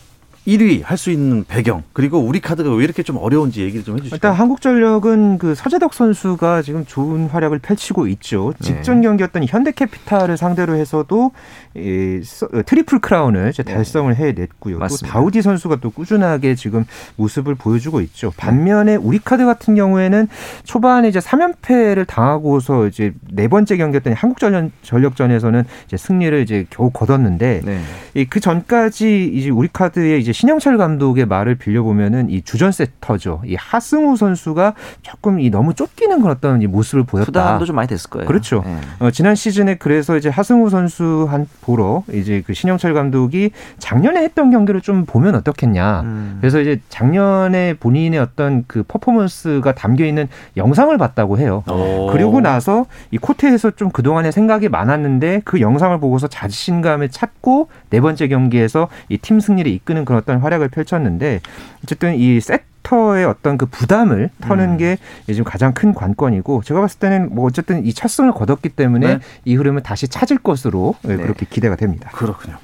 1위 0.47 0.83
할 0.83 0.97
수 0.97 1.11
있는 1.11 1.45
배경 1.45 1.83
그리고 1.93 2.19
우리 2.19 2.41
카드가 2.41 2.75
왜 2.75 2.85
이렇게 2.85 3.03
좀 3.03 3.17
어려운지 3.19 3.63
얘기를 3.63 3.85
좀 3.85 3.97
해주시죠. 3.97 4.17
일단 4.17 4.33
한국전력은 4.35 5.39
그 5.39 5.55
서재덕 5.55 5.95
선수가 5.95 6.63
지금 6.63 6.85
좋은 6.87 7.27
활약을 7.29 7.59
펼치고 7.61 8.07
있죠. 8.09 8.53
네. 8.61 8.67
직전 8.67 9.01
경기였던 9.03 9.45
현대캐피탈을 9.47 10.37
상대로 10.37 10.75
해서도 10.77 11.31
이 11.77 12.21
서- 12.25 12.49
어, 12.53 12.63
트리플 12.65 12.99
크라운을 13.01 13.51
이제 13.51 13.63
달성을 13.63 14.15
해냈고요. 14.15 14.75
또 14.75 14.79
맞습니다. 14.81 15.13
다우디 15.13 15.43
선수가 15.43 15.77
또 15.77 15.91
꾸준하게 15.91 16.55
지금 16.55 16.85
모습을 17.17 17.55
보여주고 17.55 18.01
있죠. 18.03 18.33
반면에 18.37 18.97
우리 18.97 19.19
카드 19.19 19.45
같은 19.45 19.75
경우에는 19.75 20.27
초반에 20.65 21.09
이제 21.09 21.19
3연패를 21.21 22.07
당하고서 22.07 22.89
이제 22.89 23.13
네 23.31 23.47
번째 23.49 23.77
경기였던 23.77 24.15
한국전력전에서는 24.15 25.65
이제 25.87 25.97
승리를 25.97 26.41
이제 26.43 26.67
겨우 26.71 26.91
거뒀는데 26.91 27.61
네. 27.65 27.81
이 28.15 28.21
그 28.21 28.41
전까지 28.41 29.31
이제 29.33 29.51
우리 29.51 29.69
카드의 29.73 30.21
이제 30.21 30.30
신영철 30.33 30.77
감독의 30.77 31.27
말을 31.27 31.55
빌려보면은 31.55 32.29
이 32.31 32.43
주전 32.43 32.73
세터죠. 32.73 33.43
이 33.47 33.55
하승우 33.57 34.17
선수가 34.17 34.75
조금 35.03 35.41
이 35.41 35.49
너무 35.51 35.73
쫓기는 35.75 36.21
그런 36.21 36.37
어떤 36.37 36.61
이 36.61 36.67
모습을 36.67 37.05
보였다. 37.05 37.27
부담도 37.27 37.65
좀 37.65 37.77
많이 37.77 37.89
됐을 37.89 38.11
거예요. 38.11 38.27
그렇죠. 38.27 38.63
네. 38.67 38.77
어, 38.99 39.11
지난 39.11 39.35
시즌에 39.35 39.77
그래서 39.77 40.17
이제 40.17 40.29
하승우 40.29 40.69
선수 40.69 41.27
한 41.31 41.47
보러 41.63 42.03
이제 42.13 42.43
그 42.47 42.53
신영철 42.53 42.93
감독이 42.93 43.51
작년에 43.79 44.23
했던 44.23 44.51
경기를 44.51 44.81
좀 44.81 45.07
보면 45.07 45.35
어떻겠냐. 45.37 46.01
음. 46.03 46.39
그래서 46.41 46.61
이제 46.61 46.81
작년에 46.89 47.75
본인의 47.75 48.19
어떤 48.21 48.65
그 48.67 48.83
퍼포먼스가 48.83 49.75
담겨 49.75 50.05
있는 50.05 50.29
영상을 50.57 50.97
봤다고 50.99 51.39
해요. 51.39 51.63
어. 51.67 52.09
그리고 52.13 52.41
나서 52.41 52.87
이 53.11 53.19
코트에서 53.19 53.71
좀 53.73 53.91
그동안에 53.91 54.31
생각이 54.31 54.69
많았는데 54.69 55.43
그 55.45 55.61
영상을 55.61 55.99
보고서 56.01 56.27
자신감을 56.29 57.09
찾고 57.11 57.69
네 57.91 58.01
번째 58.01 58.29
경기에서 58.29 58.89
이 59.09 59.19
팀 59.21 59.39
승리를 59.39 59.71
이끄는 59.71 60.07
그런 60.07 60.20
어떤 60.21 60.39
활약을 60.39 60.69
펼쳤는데 60.69 61.41
어쨌든 61.85 62.15
이 62.15 62.41
세터의 62.41 63.25
어떤 63.27 63.59
그 63.59 63.67
부담을 63.67 64.31
터는 64.41 64.71
음. 64.71 64.77
게 64.79 64.99
지금 65.27 65.45
가장 65.45 65.73
큰 65.75 65.93
관건이고 65.93 66.63
제가 66.65 66.81
봤을 66.81 66.99
때는 66.99 67.35
뭐 67.35 67.47
어쨌든 67.47 67.85
이 67.85 67.93
첫 67.93 68.09
승을 68.09 68.33
거뒀기 68.33 68.71
때문에 68.71 69.07
네. 69.19 69.21
이 69.45 69.55
흐름을 69.57 69.83
다시 69.83 70.09
찾을 70.09 70.39
것으로 70.39 70.95
네, 71.03 71.17
네. 71.17 71.23
그렇게 71.23 71.45
기대가 71.49 71.77
됩니다. 71.77 72.11
그렇군요. 72.15 72.57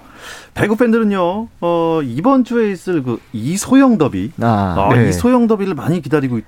배구 0.54 0.76
팬들은요 0.76 1.48
어, 1.60 2.00
이번 2.02 2.44
주에 2.44 2.70
있을 2.72 3.02
그 3.02 3.20
이소영 3.32 3.98
더비 3.98 4.32
아, 4.40 4.88
아, 4.90 4.94
네. 4.94 5.08
이소영 5.10 5.46
더비를 5.46 5.74
많이 5.74 6.00
기다리고 6.00 6.38
있, 6.38 6.44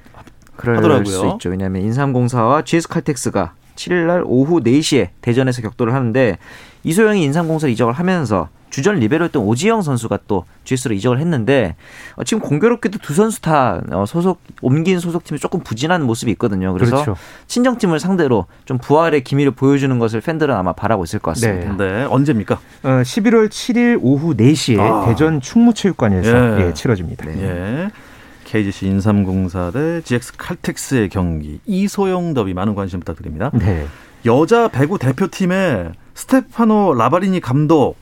하더라고요. 0.57 1.05
수 1.05 1.31
있죠. 1.35 1.51
왜냐하면 1.51 1.83
인삼공사와 1.83 2.63
GS 2.63 2.89
칼텍스가 2.89 3.53
7일 3.77 4.07
날 4.07 4.23
오후 4.25 4.61
4시에 4.61 5.11
대전에서 5.21 5.63
격돌을 5.63 5.95
하는데 5.95 6.39
이소영이 6.83 7.23
인삼공사를 7.23 7.73
이적을 7.73 7.93
하면서 7.93 8.49
주전 8.71 8.97
리베로였던 8.97 9.43
오지영 9.43 9.83
선수가 9.83 10.21
또 10.27 10.45
GS로 10.65 10.95
이적을 10.95 11.19
했는데 11.19 11.77
어, 12.17 12.25
지금 12.25 12.43
공교롭게도 12.43 12.99
두 12.99 13.15
선수 13.15 13.41
다 13.41 13.81
어, 13.91 14.05
소속 14.07 14.41
옮긴 14.61 15.01
소속팀이 15.01 15.39
조금 15.41 15.61
부진한 15.61 16.03
모습이 16.03 16.31
있거든요. 16.33 16.73
그래서 16.73 17.03
그렇죠. 17.03 17.17
친정팀을 17.47 18.01
상대로 18.01 18.47
좀 18.65 18.79
부활의 18.79 19.25
기미를 19.25 19.53
보여주는 19.53 19.99
것을 19.99 20.21
팬들은 20.21 20.55
아마 20.55 20.73
바라고 20.73 21.05
있을 21.05 21.19
것 21.19 21.33
같습니다. 21.33 21.77
네 21.77 22.05
언제입니까? 22.05 22.61
어, 22.83 22.89
11월 22.89 23.49
7일 23.49 23.99
오후 24.03 24.35
4시에 24.35 24.79
아. 24.81 25.07
대전 25.07 25.41
충무체육관에서 25.41 26.61
예. 26.61 26.67
예, 26.67 26.75
치러집니다. 26.75 27.27
네. 27.27 27.43
예. 27.43 27.91
KGC 28.45 28.87
인삼공사 28.87 29.71
대 29.73 30.01
GX 30.03 30.33
칼텍스의 30.39 31.11
경기 31.11 31.61
이소영 31.67 32.33
더비 32.33 32.55
많은 32.55 32.75
관심 32.75 33.01
부탁드립니다. 33.01 33.51
네. 33.53 33.87
여자 34.25 34.69
배구 34.69 34.99
대표팀의 34.99 35.93
스테파노 36.15 36.95
라바리니 36.95 37.41
감독 37.41 37.97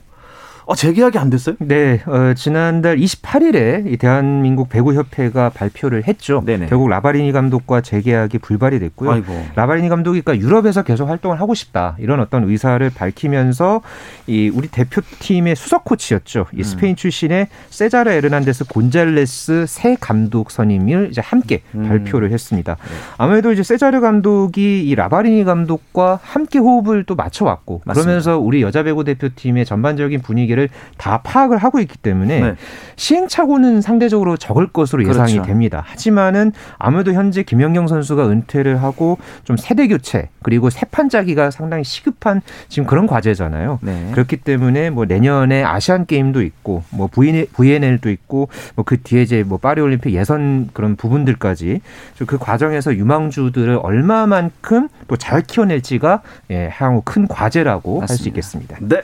어, 0.67 0.75
재계약이 0.75 1.17
안 1.17 1.29
됐어요? 1.29 1.55
네, 1.59 2.01
어, 2.05 2.33
지난달 2.35 2.97
28일에 2.97 3.89
이 3.89 3.95
대한민국 3.95 4.67
배구협회가 4.67 5.51
발표를 5.51 6.05
했죠. 6.05 6.43
네네. 6.45 6.65
결국 6.65 6.89
라바리니 6.89 7.31
감독과 7.31 7.79
재계약이 7.79 8.39
불발이 8.39 8.79
됐고요. 8.79 9.11
아이고. 9.11 9.45
라바리니 9.55 9.87
감독이 9.87 10.19
그러니까 10.19 10.45
유럽에서 10.45 10.83
계속 10.83 11.07
활동을 11.07 11.39
하고 11.39 11.53
싶다 11.53 11.95
이런 11.99 12.19
어떤 12.19 12.43
의사를 12.43 12.89
밝히면서 12.89 13.79
이 14.27 14.51
우리 14.53 14.67
대표팀의 14.67 15.55
수석 15.55 15.85
코치였죠. 15.85 16.47
이 16.53 16.63
스페인 16.63 16.97
출신의 16.97 17.47
세자르 17.69 18.11
에르난데스 18.11 18.65
곤잘레스 18.65 19.67
새 19.69 19.95
감독 19.97 20.51
선임을 20.51 21.07
이제 21.11 21.21
함께 21.21 21.61
음. 21.75 21.87
발표를 21.87 22.31
했습니다. 22.31 22.75
아무래도 23.17 23.53
이제 23.53 23.63
세자르 23.63 24.01
감독이 24.01 24.83
이 24.85 24.95
라바리니 24.95 25.45
감독과 25.45 26.19
함께 26.21 26.59
호흡을 26.59 27.05
또 27.05 27.15
맞춰왔고 27.15 27.83
맞습니다. 27.85 28.03
그러면서 28.03 28.37
우리 28.37 28.61
여자 28.61 28.83
배구 28.83 29.05
대표팀의 29.05 29.63
전반적인 29.63 30.21
분위기를 30.23 30.56
다 30.97 31.21
파악을 31.23 31.57
하고 31.57 31.79
있기 31.79 31.97
때문에 31.97 32.39
네. 32.41 32.55
시행착오는 32.95 33.81
상대적으로 33.81 34.37
적을 34.37 34.67
것으로 34.67 35.07
예상이 35.07 35.33
그렇죠. 35.33 35.47
됩니다. 35.47 35.83
하지만은 35.85 36.51
아무래도 36.79 37.13
현재 37.13 37.43
김연경 37.43 37.87
선수가 37.87 38.27
은퇴를 38.27 38.81
하고 38.81 39.17
좀 39.43 39.57
세대 39.57 39.87
교체 39.87 40.29
그리고 40.41 40.69
새 40.69 40.85
판짜기가 40.89 41.51
상당히 41.51 41.83
시급한 41.83 42.41
지금 42.67 42.87
그런 42.87 43.05
과제잖아요. 43.05 43.79
네. 43.81 44.09
그렇기 44.13 44.37
때문에 44.37 44.89
뭐 44.89 45.05
내년에 45.05 45.63
아시안 45.63 46.05
게임도 46.05 46.41
있고 46.41 46.83
뭐 46.89 47.07
VNL도 47.07 48.09
있고 48.09 48.49
뭐 48.75 48.87
그 48.87 49.01
뒤에 49.01 49.21
이제 49.21 49.43
뭐 49.43 49.57
파리 49.57 49.81
올림픽 49.81 50.13
예선 50.13 50.69
그런 50.71 50.95
부분들까지 50.95 51.81
좀그 52.15 52.37
과정에서 52.37 52.95
유망주들을 52.95 53.79
얼마만큼 53.83 54.87
또 55.09 55.17
잘 55.17 55.41
키워낼지가 55.41 56.21
예, 56.51 56.69
향후 56.71 57.01
큰 57.03 57.27
과제라고 57.27 57.99
할 57.99 58.07
수. 58.07 58.27
있겠습니다. 58.29 58.77
네. 58.79 59.01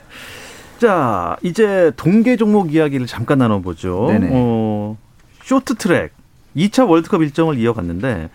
자, 0.94 1.38
이제 1.44 1.94
동계 1.96 2.36
종목 2.36 2.74
이야기를 2.74 3.08
잠깐 3.08 3.38
나눠보죠. 3.38 4.08
네네. 4.10 4.30
어, 4.34 4.98
쇼트트랙 5.46 6.12
2차 6.58 6.90
월드컵 6.90 7.22
일정을 7.22 7.58
이어갔는데 7.58 8.30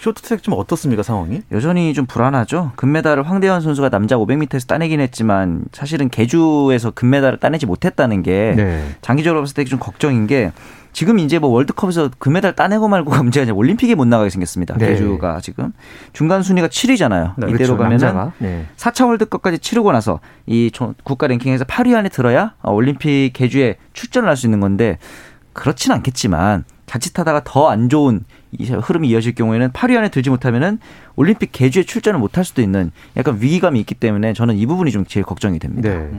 쇼트트랙 0.00 0.42
좀 0.42 0.54
어떻습니까 0.54 1.04
상황이? 1.04 1.42
여전히 1.52 1.94
좀 1.94 2.04
불안하죠. 2.06 2.72
금메달을 2.74 3.22
황대현 3.30 3.60
선수가 3.60 3.90
남자 3.90 4.16
500m에서 4.16 4.66
따내긴 4.66 4.98
했지만 4.98 5.66
사실은 5.70 6.08
개주에서 6.08 6.90
금메달을 6.90 7.38
따내지 7.38 7.64
못했다는 7.66 8.24
게 8.24 8.54
네. 8.56 8.84
장기적으로 9.00 9.42
봤을 9.42 9.54
때 9.54 9.64
좀 9.64 9.78
걱정인 9.78 10.26
게 10.26 10.50
지금 10.94 11.18
이제 11.18 11.38
뭐 11.38 11.50
월드컵에서 11.50 12.08
금메달 12.18 12.54
따내고 12.56 12.88
말고가 12.88 13.20
문제가 13.22 13.42
아니라 13.42 13.56
올림픽에 13.56 13.94
못 13.94 14.06
나가게 14.06 14.30
생겼습니다. 14.30 14.74
네. 14.78 14.88
개주가 14.88 15.40
지금 15.40 15.72
중간 16.14 16.42
순위가 16.42 16.68
7위잖아요. 16.68 17.34
네, 17.36 17.50
이대로 17.50 17.76
그렇죠, 17.76 17.76
가면은. 17.76 18.30
네. 18.38 18.66
4차 18.76 19.06
월드컵까지 19.06 19.58
치르고 19.58 19.92
나서 19.92 20.20
이 20.46 20.70
조- 20.72 20.94
국가 21.04 21.26
랭킹에서 21.26 21.64
8위 21.64 21.94
안에 21.94 22.08
들어야 22.08 22.54
어, 22.62 22.72
올림픽 22.72 23.32
개주에 23.34 23.76
출전을 23.92 24.28
할 24.28 24.36
수 24.36 24.46
있는 24.46 24.60
건데 24.60 24.98
그렇진 25.52 25.92
않겠지만 25.92 26.64
자칫하다가 26.86 27.42
더 27.44 27.68
안 27.70 27.88
좋은 27.88 28.24
이 28.52 28.64
흐름이 28.66 29.08
이어질 29.08 29.34
경우에는 29.34 29.70
8위 29.70 29.96
안에 29.96 30.10
들지 30.10 30.30
못하면은 30.30 30.78
올림픽 31.16 31.50
개주에 31.52 31.82
출전을 31.82 32.20
못할 32.20 32.44
수도 32.44 32.62
있는 32.62 32.92
약간 33.16 33.38
위기감이 33.40 33.80
있기 33.80 33.94
때문에 33.96 34.32
저는 34.32 34.56
이 34.56 34.64
부분이 34.66 34.92
좀 34.92 35.04
제일 35.06 35.24
걱정이 35.24 35.58
됩니다. 35.58 35.88
네. 35.88 36.10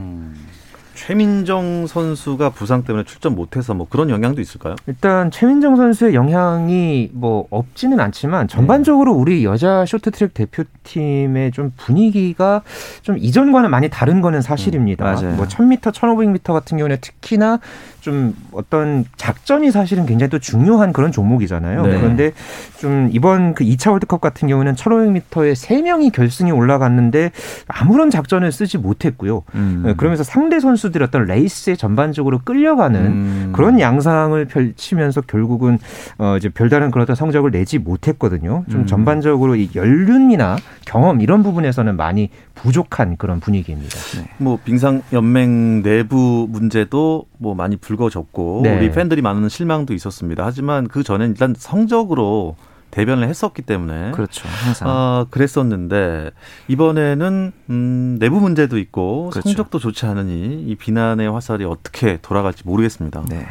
최민정 0.96 1.86
선수가 1.86 2.50
부상 2.50 2.82
때문에 2.82 3.04
출전 3.04 3.36
못해서 3.36 3.74
뭐 3.74 3.86
그런 3.88 4.10
영향도 4.10 4.40
있을까요? 4.40 4.74
일단 4.86 5.30
최민정 5.30 5.76
선수의 5.76 6.14
영향이 6.14 7.10
뭐 7.12 7.46
없지는 7.50 8.00
않지만 8.00 8.48
전반적으로 8.48 9.12
우리 9.12 9.44
여자 9.44 9.84
쇼트트랙 9.86 10.34
대표팀의 10.34 11.52
좀 11.52 11.72
분위기가 11.76 12.62
좀 13.02 13.18
이전과는 13.18 13.70
많이 13.70 13.88
다른 13.88 14.20
거는 14.20 14.40
사실입니다. 14.40 15.14
음. 15.20 15.36
뭐 15.36 15.46
1000m, 15.46 15.92
1500m 15.92 16.52
같은 16.52 16.78
경우는 16.78 16.96
특히나 17.00 17.60
좀 18.00 18.36
어떤 18.52 19.04
작전이 19.16 19.72
사실은 19.72 20.06
굉장히 20.06 20.30
또 20.30 20.38
중요한 20.38 20.92
그런 20.92 21.10
종목이잖아요. 21.10 21.82
네. 21.82 21.98
그런데 21.98 22.32
좀 22.78 23.08
이번 23.12 23.52
그 23.54 23.64
2차 23.64 23.90
월드컵 23.90 24.20
같은 24.20 24.46
경우는 24.46 24.74
1500m에 24.74 25.54
3명이 25.54 26.12
결승에 26.12 26.52
올라갔는데 26.52 27.32
아무런 27.66 28.10
작전을 28.10 28.52
쓰지 28.52 28.78
못했고요. 28.78 29.42
음. 29.56 29.82
네, 29.84 29.94
그러면서 29.94 30.22
상대 30.22 30.60
선수 30.60 30.85
들이 30.90 31.04
어떤 31.04 31.24
레이스에 31.24 31.76
전반적으로 31.76 32.40
끌려가는 32.44 33.00
음. 33.00 33.52
그런 33.54 33.80
양상을 33.80 34.44
펼치면서 34.46 35.22
결국은 35.22 35.78
어 36.18 36.36
이제 36.36 36.48
별다른 36.48 36.90
그런 36.90 37.06
성적을 37.06 37.50
내지 37.50 37.78
못했거든요. 37.78 38.64
좀 38.70 38.80
음. 38.82 38.86
전반적으로 38.86 39.56
이 39.56 39.70
연륜이나 39.74 40.56
경험 40.84 41.20
이런 41.20 41.42
부분에서는 41.42 41.96
많이 41.96 42.30
부족한 42.54 43.16
그런 43.16 43.40
분위기입니다. 43.40 43.96
뭐 44.38 44.58
빙상 44.64 45.02
연맹 45.12 45.82
내부 45.82 46.46
문제도 46.50 47.26
뭐 47.38 47.54
많이 47.54 47.76
불거졌고 47.76 48.60
네. 48.64 48.76
우리 48.76 48.90
팬들이 48.90 49.22
많은 49.22 49.48
실망도 49.48 49.94
있었습니다. 49.94 50.44
하지만 50.44 50.88
그 50.88 51.02
전에 51.02 51.26
일단 51.26 51.54
성적으로 51.56 52.56
대변을 52.90 53.28
했었기 53.28 53.62
때문에 53.62 54.12
그렇죠. 54.12 54.48
항상. 54.48 54.88
아, 54.88 55.26
그랬었는데 55.30 56.30
이번에는 56.68 57.52
음, 57.70 58.16
내부 58.18 58.40
문제도 58.40 58.78
있고 58.78 59.30
그렇죠. 59.30 59.48
성적도 59.48 59.78
좋지 59.78 60.06
않으니 60.06 60.64
이 60.66 60.74
비난의 60.76 61.30
화살이 61.30 61.64
어떻게 61.64 62.18
돌아갈지 62.22 62.62
모르겠습니다. 62.64 63.24
네. 63.28 63.46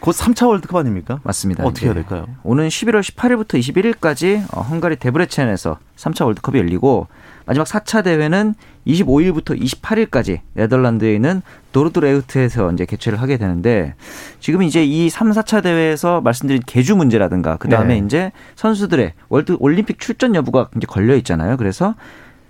곧 0.00 0.14
3차 0.14 0.48
월드컵 0.48 0.78
아닙니까? 0.78 1.20
맞습니다. 1.22 1.64
어떻게 1.64 1.86
해야 1.86 1.94
네. 1.94 2.00
될까요? 2.00 2.26
오는 2.42 2.66
11월 2.68 3.00
18일부터 3.00 3.58
21일까지 3.60 4.44
어, 4.52 4.62
헝가리 4.62 4.96
데브레첸에서 4.96 5.78
3차 5.96 6.24
월드컵이 6.24 6.58
열리고 6.58 7.06
마지막 7.50 7.66
4차 7.66 8.04
대회는 8.04 8.54
25일부터 8.86 9.60
28일까지 9.60 10.38
네덜란드에 10.54 11.12
있는 11.12 11.42
도르드레흐트에서 11.72 12.70
이제 12.70 12.84
개최를 12.84 13.20
하게 13.20 13.38
되는데 13.38 13.96
지금 14.38 14.62
이제 14.62 14.84
이 14.84 15.10
3, 15.10 15.32
4차 15.32 15.60
대회에서 15.60 16.20
말씀드린 16.20 16.62
계주 16.64 16.94
문제라든가 16.94 17.56
그다음에 17.56 17.98
네. 17.98 18.06
이제 18.06 18.30
선수들의 18.54 19.14
월드 19.30 19.56
올림픽 19.58 19.98
출전 19.98 20.36
여부가 20.36 20.70
이제 20.76 20.86
걸려 20.86 21.16
있잖아요. 21.16 21.56
그래서 21.56 21.96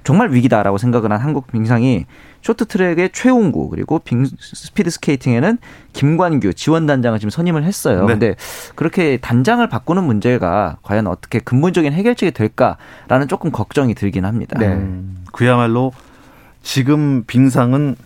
정말 0.04 0.32
위기다라고 0.32 0.78
생각을 0.78 1.12
한 1.12 1.20
한국 1.20 1.46
빙상이 1.52 2.06
쇼트트랙의 2.42 3.10
최홍구 3.12 3.68
그리고 3.68 3.98
빙 3.98 4.24
스피드 4.24 4.90
스케이팅에는 4.90 5.58
김관규 5.92 6.54
지원단장을 6.54 7.18
지금 7.18 7.30
선임을 7.30 7.64
했어요. 7.64 8.06
네. 8.06 8.12
근데 8.14 8.34
그렇게 8.74 9.18
단장을 9.18 9.66
바꾸는 9.68 10.04
문제가 10.04 10.78
과연 10.82 11.06
어떻게 11.06 11.38
근본적인 11.38 11.92
해결책이 11.92 12.32
될까라는 12.32 13.28
조금 13.28 13.50
걱정이 13.50 13.94
들긴 13.94 14.24
합니다. 14.24 14.58
네. 14.58 14.68
음, 14.68 15.24
그야말로 15.32 15.92
지금 16.62 17.24
빙상은 17.26 17.96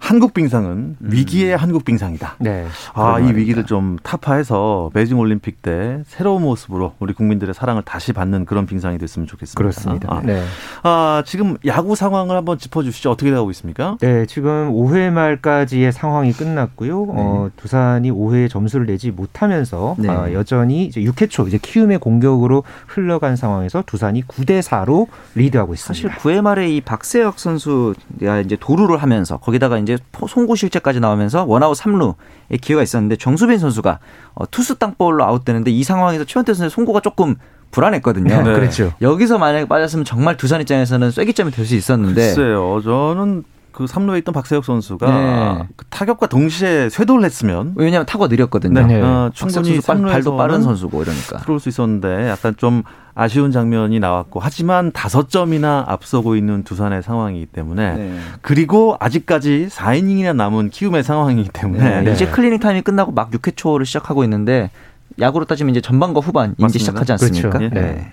한국 0.00 0.34
빙상은 0.34 0.96
위기의 0.98 1.56
한국 1.56 1.84
빙상이다. 1.84 2.36
네. 2.40 2.66
아, 2.94 3.20
이. 3.20 3.30
위기를 3.36 3.64
좀 3.64 3.96
타파해서 4.02 4.90
베이징 4.92 5.18
올림픽 5.18 5.62
때 5.62 6.02
새로운 6.06 6.42
모습으로 6.42 6.94
우리 6.98 7.12
국민들의 7.12 7.54
사랑을 7.54 7.82
다시 7.82 8.12
받는 8.12 8.46
그런 8.46 8.66
빙상이 8.66 8.98
됐으면 8.98 9.28
좋겠습니다. 9.28 9.58
그렇습니다. 9.58 10.08
아, 10.12 10.20
네. 10.24 10.42
아, 10.82 11.22
지금 11.26 11.56
야구 11.66 11.94
상황을 11.94 12.34
한번 12.34 12.58
짚어 12.58 12.82
주시죠. 12.82 13.10
어떻게 13.10 13.30
되고 13.30 13.48
있습니까? 13.52 13.98
네, 14.00 14.26
지금 14.26 14.72
5회 14.72 15.10
말까지의 15.10 15.92
상황이 15.92 16.32
끝났고요. 16.32 17.06
어, 17.10 17.50
두산이 17.56 18.10
5회에 18.10 18.50
점수를 18.50 18.86
내지 18.86 19.10
못하면서 19.10 19.96
네. 19.98 20.08
어, 20.08 20.32
여전히 20.32 20.86
이제 20.86 21.02
6회 21.02 21.30
초 21.30 21.46
이제 21.46 21.58
키움의 21.60 21.98
공격으로 21.98 22.64
흘러간 22.88 23.36
상황에서 23.36 23.84
두산이 23.86 24.24
9대 24.24 24.60
4로 24.62 25.06
리드하고 25.34 25.74
있습니다. 25.74 25.94
사실 25.94 26.10
9회 26.10 26.40
말에 26.40 26.68
이 26.70 26.80
박세혁 26.80 27.38
선수가 27.38 28.40
이제 28.44 28.56
도루를 28.58 28.96
하면서 28.96 29.36
거기다가 29.36 29.78
이제 29.78 29.89
포- 30.12 30.26
송구 30.26 30.56
실책까지 30.56 31.00
나오면서 31.00 31.44
원아웃 31.44 31.76
3루의 31.78 32.60
기회가 32.60 32.82
있었는데 32.82 33.16
정수빈 33.16 33.58
선수가 33.58 33.98
어, 34.34 34.50
투수 34.50 34.78
땅볼로 34.78 35.24
아웃되는데 35.24 35.70
이 35.70 35.82
상황에서 35.84 36.24
최원태 36.24 36.52
선수의 36.54 36.70
송구가 36.70 37.00
조금 37.00 37.36
불안했거든요. 37.70 38.42
네. 38.42 38.52
그렇죠. 38.54 38.92
여기서 39.00 39.38
만약에 39.38 39.66
빠졌으면 39.66 40.04
정말 40.04 40.36
두산 40.36 40.60
입장에서는 40.60 41.10
쐐기점이 41.10 41.50
될 41.52 41.64
수 41.66 41.74
있었는데 41.76 42.34
글쎄요. 42.34 42.80
저는 42.82 43.44
그 43.72 43.84
3루에 43.84 44.18
있던 44.18 44.32
박세혁 44.32 44.64
선수가 44.64 45.06
네. 45.10 45.68
그 45.76 45.84
타격과 45.90 46.26
동시에 46.26 46.88
쇄도를 46.88 47.24
했으면 47.24 47.72
왜냐하면 47.76 48.06
타구 48.06 48.26
느렸거든요. 48.26 48.86
네. 48.86 49.00
어, 49.00 49.30
박세혁 49.34 49.34
충분히 49.34 49.80
선수 49.80 49.86
발- 49.86 50.12
발도 50.12 50.36
빠른 50.36 50.56
3루에서는 50.60 50.62
선수고 50.64 51.02
이러니까. 51.02 51.38
들어올 51.38 51.60
수 51.60 51.68
있었는데 51.68 52.28
약간 52.28 52.54
좀 52.56 52.82
아쉬운 53.14 53.50
장면이 53.52 54.00
나왔고 54.00 54.40
하지만 54.40 54.92
다섯 54.92 55.28
점이나 55.28 55.84
앞서고 55.88 56.36
있는 56.36 56.62
두산의 56.64 57.02
상황이기 57.02 57.46
때문에 57.46 57.94
네. 57.94 58.18
그리고 58.40 58.96
아직까지 59.00 59.68
4이닝이나 59.70 60.34
남은 60.34 60.70
키움의 60.70 61.02
상황이기 61.02 61.50
때문에 61.52 62.02
네. 62.02 62.12
이제 62.12 62.26
클리닝 62.26 62.60
타임이 62.60 62.82
끝나고 62.82 63.12
막 63.12 63.30
6회 63.30 63.56
초를 63.56 63.84
시작하고 63.86 64.24
있는데 64.24 64.70
야구로 65.18 65.44
따지면 65.44 65.72
이제 65.72 65.80
전반과 65.80 66.20
후반 66.20 66.52
이제 66.52 66.62
맞습니다. 66.62 66.78
시작하지 66.78 67.12
않습니까? 67.12 67.50
그렇죠. 67.50 67.64
예. 67.76 67.80
네. 67.80 68.12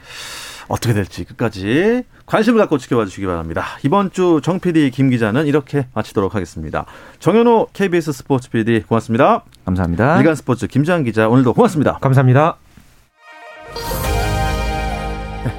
어떻게 0.68 0.94
될지 0.94 1.24
끝까지 1.24 2.04
관심을 2.26 2.60
갖고 2.60 2.78
지켜봐 2.78 3.06
주시기 3.06 3.26
바랍니다. 3.26 3.64
이번 3.84 4.12
주 4.12 4.42
정 4.44 4.60
PD 4.60 4.92
김 4.92 5.10
기자는 5.10 5.48
이렇게 5.48 5.88
마치도록 5.94 6.36
하겠습니다. 6.36 6.86
정현호 7.20 7.68
KBS 7.74 8.12
스포츠 8.12 8.50
PD 8.50 8.82
고맙습니다. 8.84 9.44
감사합니다. 9.66 10.18
일간 10.20 10.36
스포츠 10.36 10.68
김지한 10.68 11.04
기자 11.04 11.28
오늘도 11.30 11.54
고맙습니다. 11.54 11.98
감사합니다. 12.00 12.58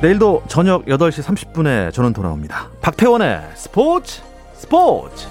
내일도 0.03 0.43
저녁 0.49 0.85
8시 0.85 1.23
30분에 1.23 1.93
저는 1.93 2.13
돌아옵니다. 2.13 2.69
박태원의 2.83 3.41
스포츠 3.55 4.21
스포츠 4.55 5.27